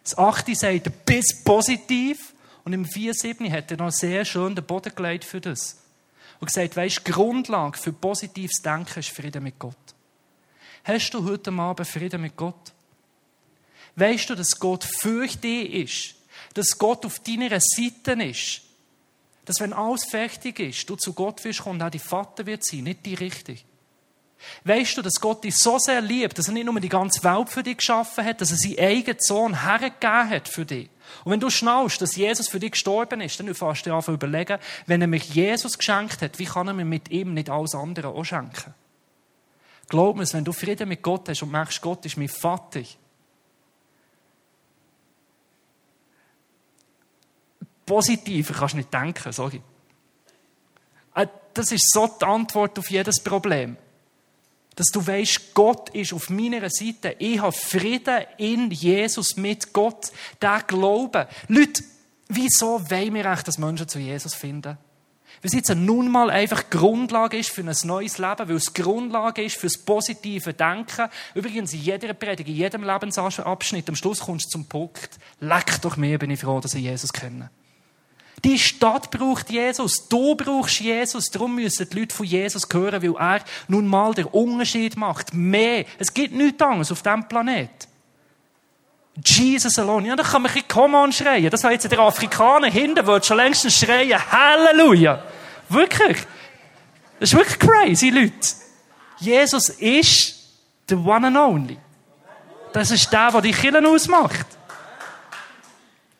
[0.03, 2.33] Das 8 sagt, bis positiv.
[2.63, 5.81] Und im 4,7 hat er noch sehr schön den Boden gelegt für das.
[6.39, 9.75] Und gesagt, weisst, Grundlage für positives Denken ist Frieden mit Gott.
[10.83, 12.73] Hast du heute Abend Frieden mit Gott?
[13.95, 16.15] Weißt du, dass Gott für dich ist?
[16.53, 18.61] Dass Gott auf deiner Seite ist?
[19.45, 22.83] Dass wenn alles fertig ist, du zu Gott wirst kommen auch die Vater wird sein,
[22.83, 23.61] nicht die Richtige.
[24.63, 27.49] Weißt du, dass Gott dich so sehr liebt, dass er nicht nur die ganze Welt
[27.49, 30.89] für dich geschaffen hat, dass er seinen eigenen Sohn hergegeben hat für dich.
[31.23, 34.13] Und wenn du schnallst, dass Jesus für dich gestorben ist, dann fährst du dir an
[34.13, 37.75] überlegen, wenn er mich Jesus geschenkt hat, wie kann er mir mit ihm nicht alles
[37.75, 38.73] andere auch schenken?
[39.87, 42.81] Glaub mir, wenn du Frieden mit Gott hast und merkst, Gott ist mein Vater,
[47.85, 49.61] positiver kannst du nicht denken, sorry.
[51.13, 53.77] Äh, das ist so die Antwort auf jedes Problem.
[54.75, 57.15] Dass du weißt, Gott ist auf meiner Seite.
[57.19, 60.11] Ich habe Frieden in Jesus mit Gott.
[60.41, 61.25] Der Glauben.
[61.47, 61.83] Leute,
[62.27, 64.77] wieso wollen wir echt, dass Menschen zu Jesus finden?
[65.41, 69.43] Weil es jetzt nun mal einfach Grundlage ist für ein neues Leben, weil es Grundlage
[69.43, 71.09] ist für das positive Denken.
[71.33, 75.09] Übrigens, in jeder Predigt, in jedem Lebensabschnitt, am Schluss kommst du zum Punkt,
[75.39, 77.49] leck doch mir, bin ich froh, dass ich Jesus kenne.
[78.43, 80.07] Die Stadt braucht Jesus.
[80.07, 81.31] Du brauchst Jesus.
[81.31, 85.33] Darum müssen die Leute von Jesus hören, weil er nun mal den Unterschied macht.
[85.33, 85.85] Mehr.
[85.97, 87.69] Es gibt nichts anderes auf diesem Planet.
[89.23, 90.09] Jesus alone.
[90.09, 91.49] Ja, da kann man ein bisschen Come on schreien.
[91.49, 94.19] Das jetzt der Afrikaner hinten, wird schon längstens schreien.
[94.31, 95.23] Halleluja.
[95.69, 96.17] Wirklich.
[97.19, 98.33] Das ist wirklich crazy, Leute.
[99.17, 100.35] Jesus ist
[100.89, 101.77] the one and only.
[102.73, 104.45] Das ist der, der die Killen ausmacht.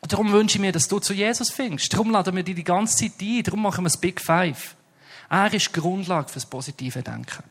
[0.08, 1.92] Darum wünsche ich mir, dass du zu Jesus findest.
[1.92, 3.42] Darum laden wir dich die ganze Zeit ein.
[3.42, 4.76] Darum machen wir das Big Five.
[5.28, 7.42] Er ist die Grundlage fürs positive Denken.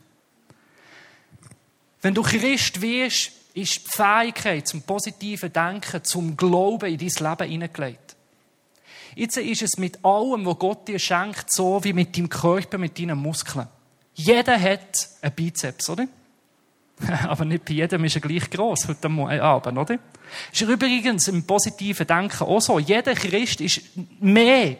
[2.02, 7.50] Wenn du Christ wirst, ist die Fähigkeit zum positiven Denken, zum Glauben in dein Leben
[7.50, 8.16] hineingelegt.
[9.16, 13.00] Jetzt ist es mit allem, was Gott dir schenkt, so wie mit deinem Körper, mit
[13.00, 13.68] deinen Muskeln.
[14.14, 16.08] Jeder hat einen Bizeps, oder?
[17.28, 20.00] Aber nicht bei jedem ist er gleich gross heute Abend, oder?
[20.52, 22.80] Ist übrigens im positiven Denken auch so.
[22.80, 23.82] Jeder Christ ist
[24.20, 24.78] mehr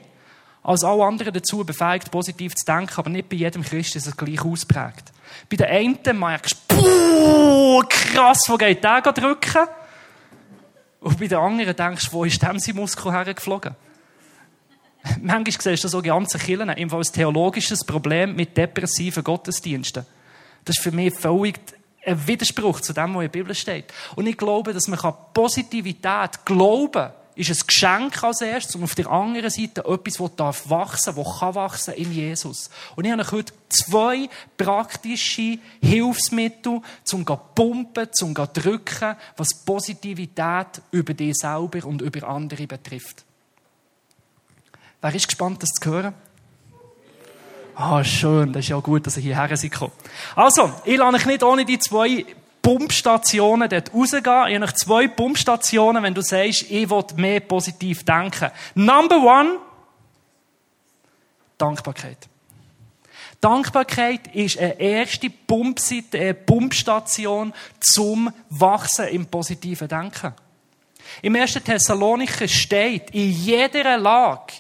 [0.64, 4.18] als alle anderen dazu befähigt, positiv zu denken, aber nicht bei jedem Christ ist es
[4.18, 5.12] gleich ausprägt.
[5.50, 9.68] Bei den einen merkst du, krass, wo geht der drücken?
[11.02, 13.76] Und bei den anderen denkst du, wo ist dem sein Muskel hergeflogen?
[15.22, 20.04] Manchmal siehst du so ganze Kirchen, ebenfalls theologisches Problem mit depressiven Gottesdiensten.
[20.64, 21.60] Das ist für mich völlig
[22.06, 23.94] ein Widerspruch zu dem, was in der Bibel steht.
[24.16, 25.00] Und ich glaube, dass man
[25.34, 30.70] Positivität, Glauben ist ein Geschenk als erstes und auf der anderen Seite etwas, das darf
[30.70, 32.70] wachsen, das kann wachsen in Jesus.
[32.96, 40.82] Und ich habe heute zwei praktische Hilfsmittel, zum zu pumpen, zum zu drücken, was Positivität
[40.92, 43.26] über dich selber und über andere betrifft.
[45.02, 46.14] Wer ist gespannt, das zu hören?
[47.76, 49.72] Ah, schön, das ist ja gut, dass ihr hierher seid
[50.36, 52.26] Also, ich lasse euch nicht ohne die zwei
[52.62, 54.48] Pumpstationen dort rausgehen.
[54.48, 58.50] Ich habe zwei Pumpstationen, wenn du sagst, ich will mehr positiv denken.
[58.76, 59.58] Number one,
[61.58, 62.18] Dankbarkeit.
[63.42, 70.34] Dankbarkeit ist eine erste Pumpseite, eine Pumpstation zum Wachsen im positiven Denken.
[71.22, 71.54] Im 1.
[71.64, 74.54] Thessalonicher steht, in jeder Lage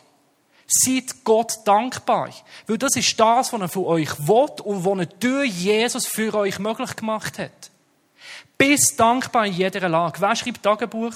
[0.67, 2.30] seid Gott dankbar.
[2.67, 6.34] Weil das ist das, was er von euch will und was er durch Jesus für
[6.34, 7.71] euch möglich gemacht hat.
[8.58, 10.21] Bist dankbar in jeder Lage.
[10.21, 11.13] Wer schreibt Tagebuch?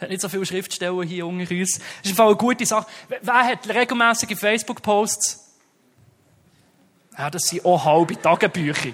[0.00, 1.80] hat nicht so viele Schriftsteller hier unter uns.
[2.02, 2.86] Das ist eine gute Sache.
[3.08, 5.54] Wer hat regelmäßige Facebook-Posts?
[7.18, 8.90] Ja, das sind auch halbe Tagebücher.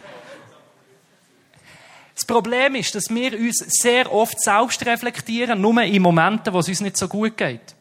[2.33, 6.68] Das Problem ist, dass wir uns sehr oft selbst reflektieren, nur in Momenten, wo es
[6.68, 7.75] uns nicht so gut geht.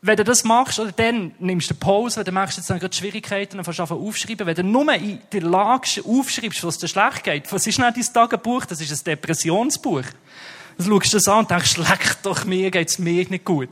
[0.00, 2.94] Wenn du das machst, oder dann nimmst du Pause, wenn du merkst jetzt dann gerade
[2.94, 4.46] Schwierigkeiten, dann fängst du aufschreiben.
[4.46, 8.14] Wenn du nur in der Lage aufschreibst, was dir schlecht geht, was ist nicht dein
[8.14, 8.64] Tagebuch?
[8.64, 10.04] Das ist ein Depressionsbuch.
[10.78, 13.70] Dann schaust du das an und denkst, leck doch, mir geht's mir nicht gut.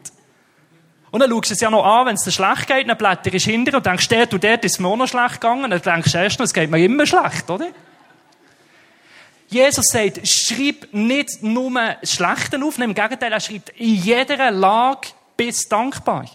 [1.12, 3.46] Und dann schaust du es ja noch an, wenn es dir schlecht geht, dann blätterst
[3.46, 5.70] du hinter und denkst, der und der ist mir auch noch schlecht gegangen.
[5.70, 7.68] Dann denkst du erst noch, es geht mir immer schlecht, oder?
[9.48, 15.72] Jesus sagt, schreib nicht nur Schlechten auf, im Gegenteil, er schreibt in jeder Lage bist
[15.72, 16.28] dankbar.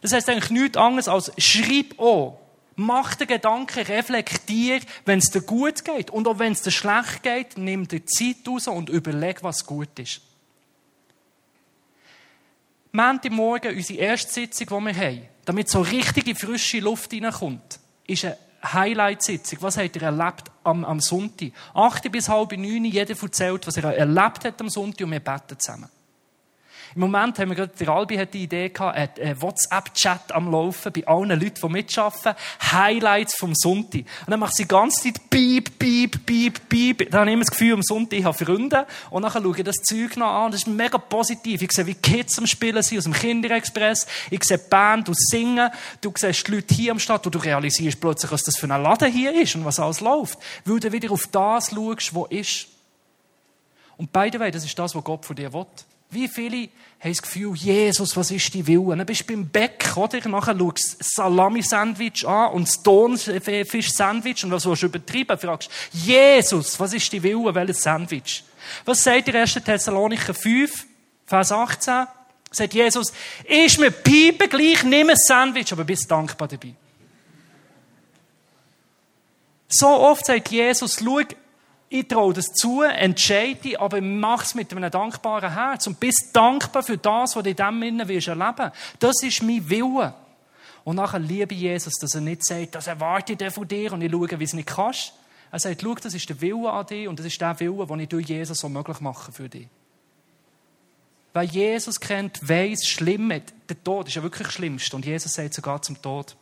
[0.00, 2.34] Das heißt eigentlich nichts anderes als schreib an.
[2.76, 6.10] Mach den Gedanken, reflektier, wenn es dir gut geht.
[6.10, 9.98] Und auch wenn es dir schlecht geht, nimm dir Zeit raus und überleg, was gut
[9.98, 10.20] ist.
[12.92, 18.38] Montagmorgen, unsere erste Sitzung, die wir haben, damit so richtige frische Luft reinkommt, ist eine
[18.64, 19.58] Highlight-Sitzung.
[19.62, 21.52] Was habt ihr erlebt am, am Sonntag?
[21.74, 25.58] Acht bis halb neun, jeder erzählt, was er erlebt hat am Sonntag und wir beten
[25.58, 25.88] zusammen.
[26.98, 30.92] Im Moment haben wir gerade, der Albi hat die Idee gehabt, einen WhatsApp-Chat am Laufen
[30.92, 32.34] bei allen Leuten, die mitarbeiten.
[32.72, 34.00] Highlights vom Sonntag.
[34.00, 37.08] Und dann macht sie die ganze Zeit piep, piep, piep, piep.
[37.12, 38.84] Dann habe ich immer das Gefühl, am Sonntag, ich habe Freunde.
[39.10, 40.50] Und dann schaue ich das Zeug noch an.
[40.50, 41.62] Das ist mega positiv.
[41.62, 44.08] Ich sehe, wie Kids am Spielen sind, aus dem Kinderexpress.
[44.32, 45.70] Ich sehe die Band, du singen.
[46.00, 48.82] Du siehst die Leute hier am Start und du realisierst plötzlich, was das für ein
[48.82, 50.36] Laden hier ist und was alles läuft.
[50.64, 52.66] Weil du wieder auf das schaust, was ist.
[53.96, 55.64] Und by the way, das ist das, was Gott von dir will.
[56.10, 56.68] Wie viele
[57.00, 58.96] haben das Gefühl, Jesus, was ist die Wille?
[58.96, 60.26] Dann bist du beim Bäck, oder?
[60.28, 65.38] Nachher schaust du das Salami-Sandwich an und das Tonfisch-Sandwich und was willst du übertrieben?
[65.38, 67.54] Fragst, Jesus, was ist die Wille?
[67.54, 68.42] Welches Sandwich?
[68.84, 69.54] Was sagt der 1.
[69.64, 70.86] Thessalonicher 5,
[71.26, 72.06] Vers 18?
[72.50, 73.12] Sagt Jesus,
[73.44, 76.74] ist mir Piepe gleich, nimm ein Sandwich, aber bist dankbar dabei.
[79.68, 81.20] So oft sagt Jesus, schau,
[81.90, 86.82] ich traue das zu, entscheide, aber mach es mit einem dankbaren Herz und bist dankbar
[86.82, 88.70] für das, was du in dem Innen wirst erleben.
[88.98, 90.12] Das ist mein Wille.
[90.84, 94.10] Und nachher liebe Jesus, dass er nicht sagt, das erwarte ich von dir und ich
[94.10, 95.14] schaue, wie es nicht kannst.
[95.50, 98.00] Er sagt, schau, das ist der Wille an dir und das ist der Wille, den
[98.00, 99.68] ich durch Jesus so möglich mache für dich.
[101.32, 105.54] Wer Jesus kennt, weiss, schlimm, der Tod ist ja wirklich das Schlimmste und Jesus sagt
[105.54, 106.36] sogar zum Tod.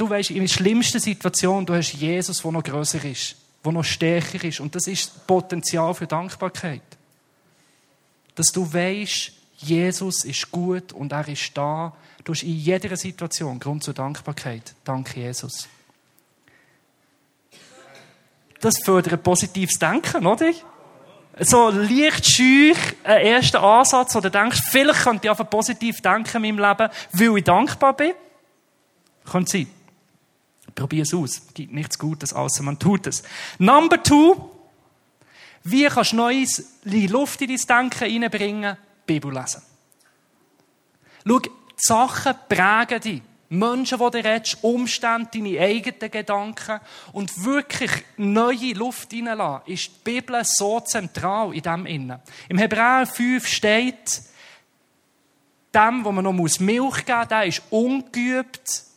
[0.00, 3.84] Du weißt, in der schlimmsten Situation, du hast Jesus, der noch größer ist, der noch
[3.84, 4.58] stärker ist.
[4.58, 6.80] Und das ist Potenzial für Dankbarkeit.
[8.34, 11.94] Dass du weißt, Jesus ist gut und er ist da.
[12.24, 14.74] Du hast in jeder Situation Grund zur Dankbarkeit.
[14.84, 15.68] Danke, Jesus.
[18.58, 20.50] Das fördert positives Denken, oder?
[21.40, 22.72] So leicht scheu,
[23.04, 27.36] ein erster Ansatz, du denkst, vielleicht könnte ich einfach positiv denken in meinem Leben, weil
[27.36, 28.14] ich dankbar bin.
[29.30, 29.66] Könnte sein.
[30.80, 31.42] Probier es aus.
[31.52, 33.22] Gibt nichts Gutes, außer man tut es.
[33.58, 34.50] Number two.
[35.62, 38.78] Wie kannst du neues Luft in dein Denken reinbringen?
[39.04, 39.60] Bibel lesen.
[41.26, 43.22] Schau, die Sachen prägen dich.
[43.50, 46.80] Menschen, die du redest, Umstände, deine eigenen Gedanken
[47.12, 52.20] und wirklich neue Luft reinlassen, ist die Bibel so zentral in dem Innen.
[52.48, 54.22] Im Hebräer 5 steht,
[55.74, 58.89] dem, wo man noch Milch geben muss, der ist ungeübt,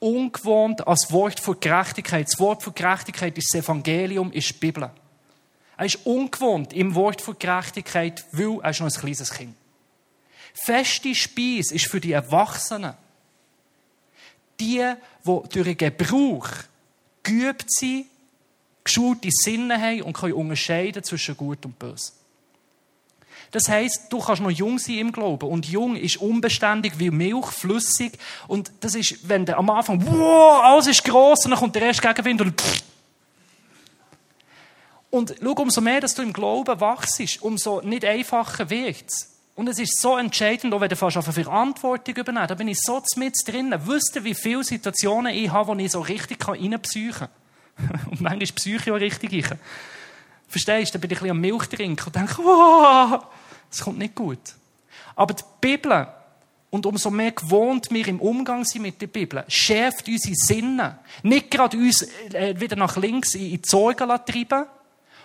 [0.00, 2.26] ungewohnt als Wort von Gerechtigkeit.
[2.26, 4.90] Das Wort von Gerechtigkeit ist das Evangelium, ist die Bibel.
[5.76, 9.54] Er ist ungewohnt im Wort von Gerechtigkeit, weil er ist noch ein kleines Kind.
[10.52, 12.94] Feste Speise ist für die Erwachsenen.
[14.58, 14.84] Die,
[15.24, 16.48] die durch den Gebrauch
[17.22, 18.06] geübt sind,
[18.84, 22.12] geschulte Sinne haben und können unterscheiden zwischen Gut und Böse.
[23.50, 25.48] Das heisst, du kannst noch jung sein im Glauben.
[25.48, 28.12] Und jung ist unbeständig wie Milch, flüssig.
[28.46, 31.82] Und das ist, wenn du am Anfang, wow, alles ist gross, und dann kommt der
[31.82, 32.82] erste Gegenwind und pff.
[35.10, 39.30] Und schau, umso mehr, dass du im Glauben wachst, umso nicht einfacher wird es.
[39.56, 42.78] Und es ist so entscheidend, auch wenn du fast auf Verantwortung übernehmen Da bin ich
[42.80, 43.74] so mit drin.
[43.84, 47.28] Wisst ihr, wie viele Situationen ich habe, wo ich so richtig reinpsychen
[47.76, 48.00] kann?
[48.10, 49.32] Und manchmal ist Psyche auch richtig.
[49.32, 49.46] Ich.
[50.48, 50.98] Verstehst du?
[50.98, 53.22] Dann bin ich ein bisschen am Milch trinken und denke, wow,
[53.70, 54.38] das kommt nicht gut.
[55.16, 56.06] Aber die Bibel,
[56.70, 60.98] und umso mehr gewohnt wir im Umgang sind mit der Bibel, schärft unsere Sinne.
[61.22, 64.66] Nicht gerade uns äh, wieder nach links in die Sorgen treiben,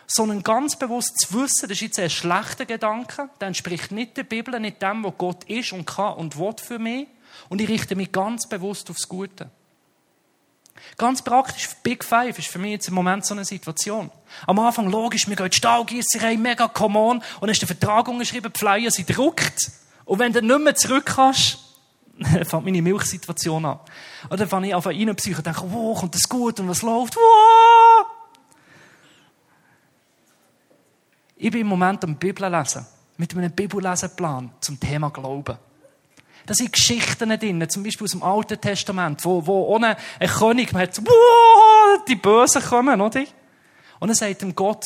[0.07, 4.23] sondern ganz bewusst zu wissen, das ist jetzt ein schlechter Gedanke, der entspricht nicht der
[4.23, 7.07] Bibel, nicht dem, was Gott ist und kann und will für mich.
[7.49, 9.49] Und ich richte mich ganz bewusst aufs Gute.
[10.97, 14.11] Ganz praktisch, Big Five ist für mich jetzt im Moment so eine Situation.
[14.45, 17.67] Am Anfang logisch, wir gehen in die Stahlgießerei, mega come on, und dann ist der
[17.67, 19.71] Vertrag unterschrieben, die Flyer sind gedruckt.
[20.05, 21.59] Und wenn du nicht mehr zurück kannst,
[22.43, 23.79] fängt meine Milchsituation an.
[24.29, 27.15] Und dann fange ich einfach rein und denke, wow, kommt das gut und was läuft?
[27.15, 28.07] Wow!
[31.37, 32.85] Ich bin im Moment am Bibel lesen.
[33.17, 35.57] Mit einem Bibellesenplan zum Thema Glauben.
[36.45, 40.73] Da sind Geschichten drin, zum Beispiel aus dem Alten Testament, wo, wo ohne ein König,
[40.73, 43.23] man hat wow, die Bösen kommen, oder?
[43.99, 44.85] Und dann sagt ihm Gott,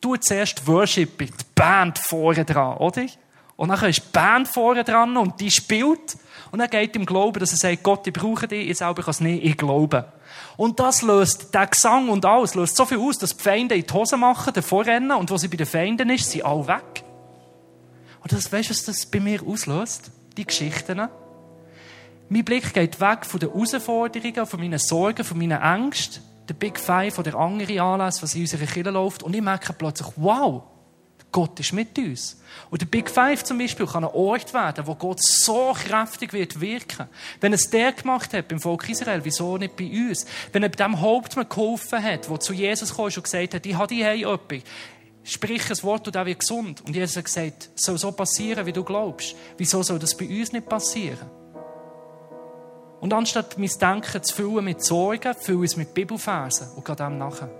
[0.00, 3.06] tu zuerst Worship, die Band vorne dran, oder?
[3.56, 6.16] Und dann ist die Band vorne dran und die spielt.
[6.50, 9.10] Und dann geht ihm Glauben, dass er sagt, Gott, ich brauche dich, ich selber kann
[9.10, 10.12] es nicht, ich glaube.
[10.56, 13.84] Und das löst, der Gesang und alles, löst so viel aus, dass die Feinde in
[13.84, 17.04] die Hose machen, davor rennen, und wo sie bei den Feinden ist, sind alle weg.
[18.20, 20.10] Und das, weißt du, was das bei mir auslöst?
[20.38, 21.08] Die Geschichten.
[22.28, 26.78] Mein Blick geht weg von den Herausforderungen, von meinen Sorgen, von meinen Ängsten, der Big
[26.78, 30.62] Five von der anderen Anlass, was in unserer Kirche läuft, und ich merke plötzlich, wow,
[31.32, 32.40] Gott ist mit uns.
[32.70, 36.60] Und der Big Five zum Beispiel kann ein Ort werden, wo Gott so kräftig wird
[36.60, 37.08] wirken.
[37.40, 40.24] Wenn es der gemacht hat beim Volk Israel, wieso nicht bei uns?
[40.52, 43.88] Wenn er dem Hauptmann geholfen hat, der zu Jesus kam und gesagt hat, ich habe
[43.88, 44.24] dich hey,
[45.28, 46.82] Sprich ein Wort und er wird gesund.
[46.86, 49.36] Und Jesus hat gesagt, es soll so passieren, wie du glaubst.
[49.58, 51.28] Wieso soll das bei uns nicht passieren?
[53.00, 57.18] Und anstatt mein Denken zu füllen mit Sorgen, fülle es mit Bibelfersen und gehe dem
[57.18, 57.50] nachher.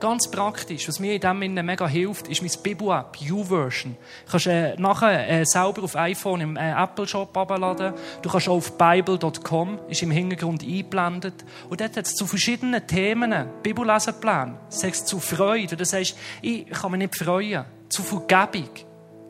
[0.00, 3.96] Ganz praktisch, was mir in dem Sinne mega hilft, ist mein Bibel-App, YouVersion.
[4.26, 7.94] Du kannst äh, nachher äh, selber auf iPhone im äh, Apple Shop abladen.
[8.22, 11.44] Du kannst auch auf bible.com, ist im Hintergrund eingeblendet.
[11.68, 13.34] Und dort hat es zu verschiedenen Themen
[13.64, 14.60] Bibellesenpläne.
[14.68, 17.64] Sagst zu Freude, du sagst, ich kann mich nicht freuen.
[17.88, 18.70] Zu Vergebung,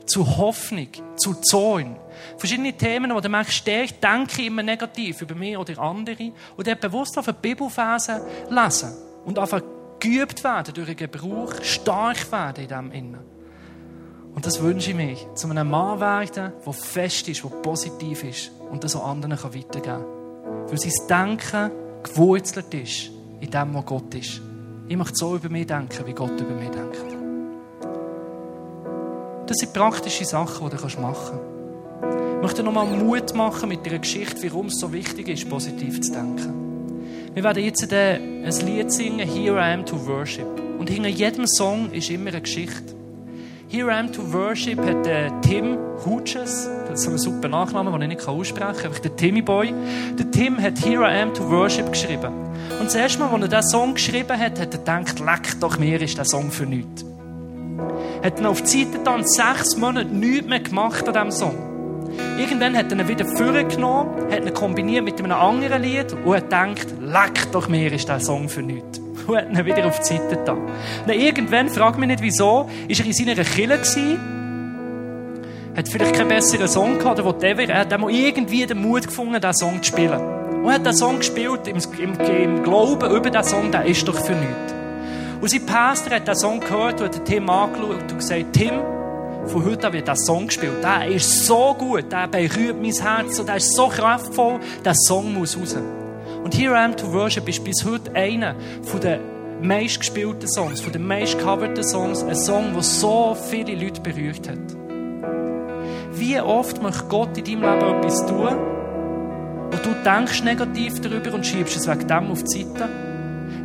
[0.04, 1.96] zu Hoffnung, zu Zorn.
[2.36, 6.32] Verschiedene Themen, wo du merkst, ich denke immer negativ über mich oder andere.
[6.58, 8.92] Und dort bewusst auf eine Bibelferse lesen.
[9.24, 9.62] Und einfach
[10.00, 13.38] geübt werden durch den Gebrauch, stark werden in dem Innen.
[14.34, 18.52] Und das wünsche ich mir, zu einem Mann werden, der fest ist, der positiv ist
[18.70, 20.04] und das auch anderen weitergeben kann.
[20.68, 21.70] Weil sein Denken
[22.02, 24.40] gewurzelt ist in dem, was Gott ist.
[24.86, 27.04] Ich möchte so über mich denken, wie Gott über mich denkt.
[29.46, 31.38] Das sind praktische Sachen, die du machen
[32.00, 32.36] kannst.
[32.36, 36.12] Ich möchte nochmal Mut machen mit dieser Geschichte, warum es so wichtig ist, positiv zu
[36.12, 36.67] denken.
[37.38, 40.48] Wir werden jetzt ein Lied singen, Here I Am to Worship.
[40.76, 42.96] Und hinter jedem Song ist immer eine Geschichte.
[43.68, 48.10] Here I Am to Worship hat der Tim Hutches, das ist ein super Nachname, den
[48.10, 49.72] ich nicht aussprechen kann, einfach der Timmy Boy.
[50.18, 52.32] Der Tim hat Here I Am to Worship geschrieben.
[52.80, 55.78] Und das erste Mal, als er diesen Song geschrieben hat, hat er gedacht, leck doch
[55.78, 57.04] mir ist der Song für nichts.
[58.20, 61.67] Hat dann auf die Seite dann sechs Monate nichts mehr gemacht an diesem Song.
[62.38, 66.44] Irgendwann hat er ihn wieder vorgenommen, hat ihn kombiniert mit einem anderen Lied und hat
[66.44, 68.98] gedacht, leck doch mir ist der Song für nichts.
[69.26, 70.60] Und hat ihn wieder auf die Seite getan.
[71.06, 73.78] Irgendwann, frag mich nicht wieso, ist er in seiner Kille
[75.78, 77.62] hat vielleicht keinen besseren Song gehabt, oder whatever.
[77.62, 80.20] Er hat einmal irgendwie den Mut gefunden, diesen Song zu spielen.
[80.64, 84.16] Und hat den Song gespielt im, im, im Glauben über diesen Song, der ist doch
[84.16, 84.74] für nichts.
[85.40, 88.72] Und sein Pastor hat diesen Song gehört und hat Tim angeschaut und gesagt, Tim,
[89.48, 90.82] von heute wird der Song gespielt.
[90.82, 95.34] Der ist so gut, der berührt mein Herz und der ist so kraftvoll, der Song
[95.34, 95.76] muss raus.
[96.44, 99.20] Und I Am to Worship ist bis heute einer von den
[99.62, 104.58] meistgespielten Songs, von den meistgecoverten Songs, ein Song, der so viele Leute berührt hat.
[106.12, 108.56] Wie oft möchte Gott in deinem Leben etwas tun
[109.72, 112.88] und du denkst negativ darüber und schiebst es wegen dem auf die Seite?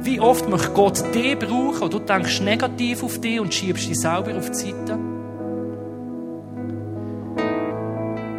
[0.02, 4.00] Wie oft möchte Gott dich brauchen und du denkst negativ auf dich und schiebst dich
[4.00, 5.13] selber auf die Seite?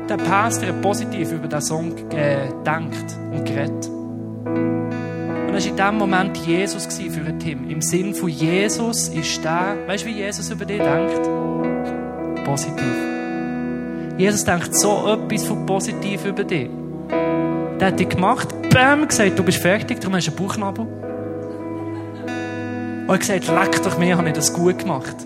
[0.08, 3.88] Der Pastor hat positiv über den Song äh, gedacht und geredet.
[5.46, 7.70] Und das war in dem Moment Jesus für Tim.
[7.70, 11.22] Im Sinn von Jesus ist der, weißt du, wie Jesus über dich denkt?
[12.44, 12.84] Positiv.
[14.18, 16.68] Jesus denkt so etwas von positiv über dich.
[17.80, 20.86] Der hat dich gemacht, bam, gesagt, du bist fertig, darum hast du einen Bauchnabel.
[23.06, 25.16] Und er hat gesagt, leck doch mir, habe ich das gut gemacht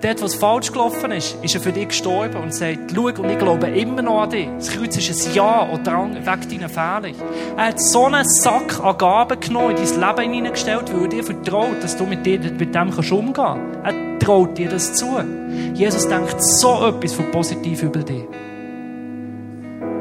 [0.00, 3.38] dort, was falsch gelaufen ist, ist er für dich gestorben und sagt, schau, und ich
[3.38, 4.48] glaube immer noch an dich.
[4.56, 7.14] Das Kreuz ist ein Ja oder Drang weg deinen Fehlern.
[7.56, 11.24] Er hat so einen Sack an Gaben genommen, in dein Leben hineingestellt, weil er dir
[11.24, 13.86] vertraut, dass du mit, dir, mit dem kannst umgehen kannst.
[13.86, 15.06] Er traut dir das zu.
[15.74, 18.24] Jesus denkt so etwas von positiv über dich.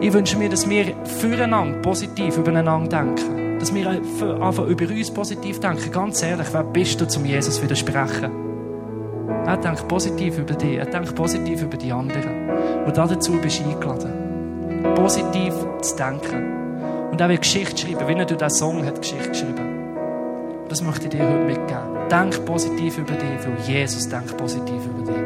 [0.01, 3.59] Ich wünsche mir, dass wir füreinander positiv übereinander denken.
[3.59, 5.91] Dass wir einfach über uns positiv denken.
[5.91, 8.44] Ganz ehrlich, wer bist du, zum Jesus widersprechen?
[9.45, 10.77] Er denkt positiv über dich.
[10.77, 12.49] Er denkt positiv über die anderen.
[12.85, 14.93] Und dazu bist du eingeladen.
[14.95, 17.09] Positiv zu denken.
[17.11, 19.75] Und er will Geschichte schreiben, wie er durch diesen Song hat Geschichte geschrieben.
[20.67, 22.09] Das möchte ich dir heute mitgeben.
[22.09, 25.21] Denk positiv über dich, weil Jesus denkt positiv über dich.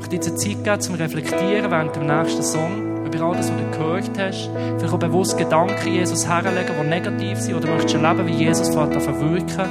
[0.00, 3.56] Ich möchte dir Zeit geben, zum Reflektieren während dem nächsten Song über all das, was
[3.58, 4.50] du gehört hast.
[4.78, 7.56] Vielleicht auch bewusst Gedanken Jesus herlegen, die negativ sind.
[7.56, 9.68] Oder möchtest du erleben, wie Jesus Vater verwirken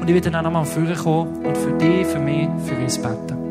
[0.00, 3.45] und ich werde dann nochmal vorkommen und für dich, für mich, für uns beten.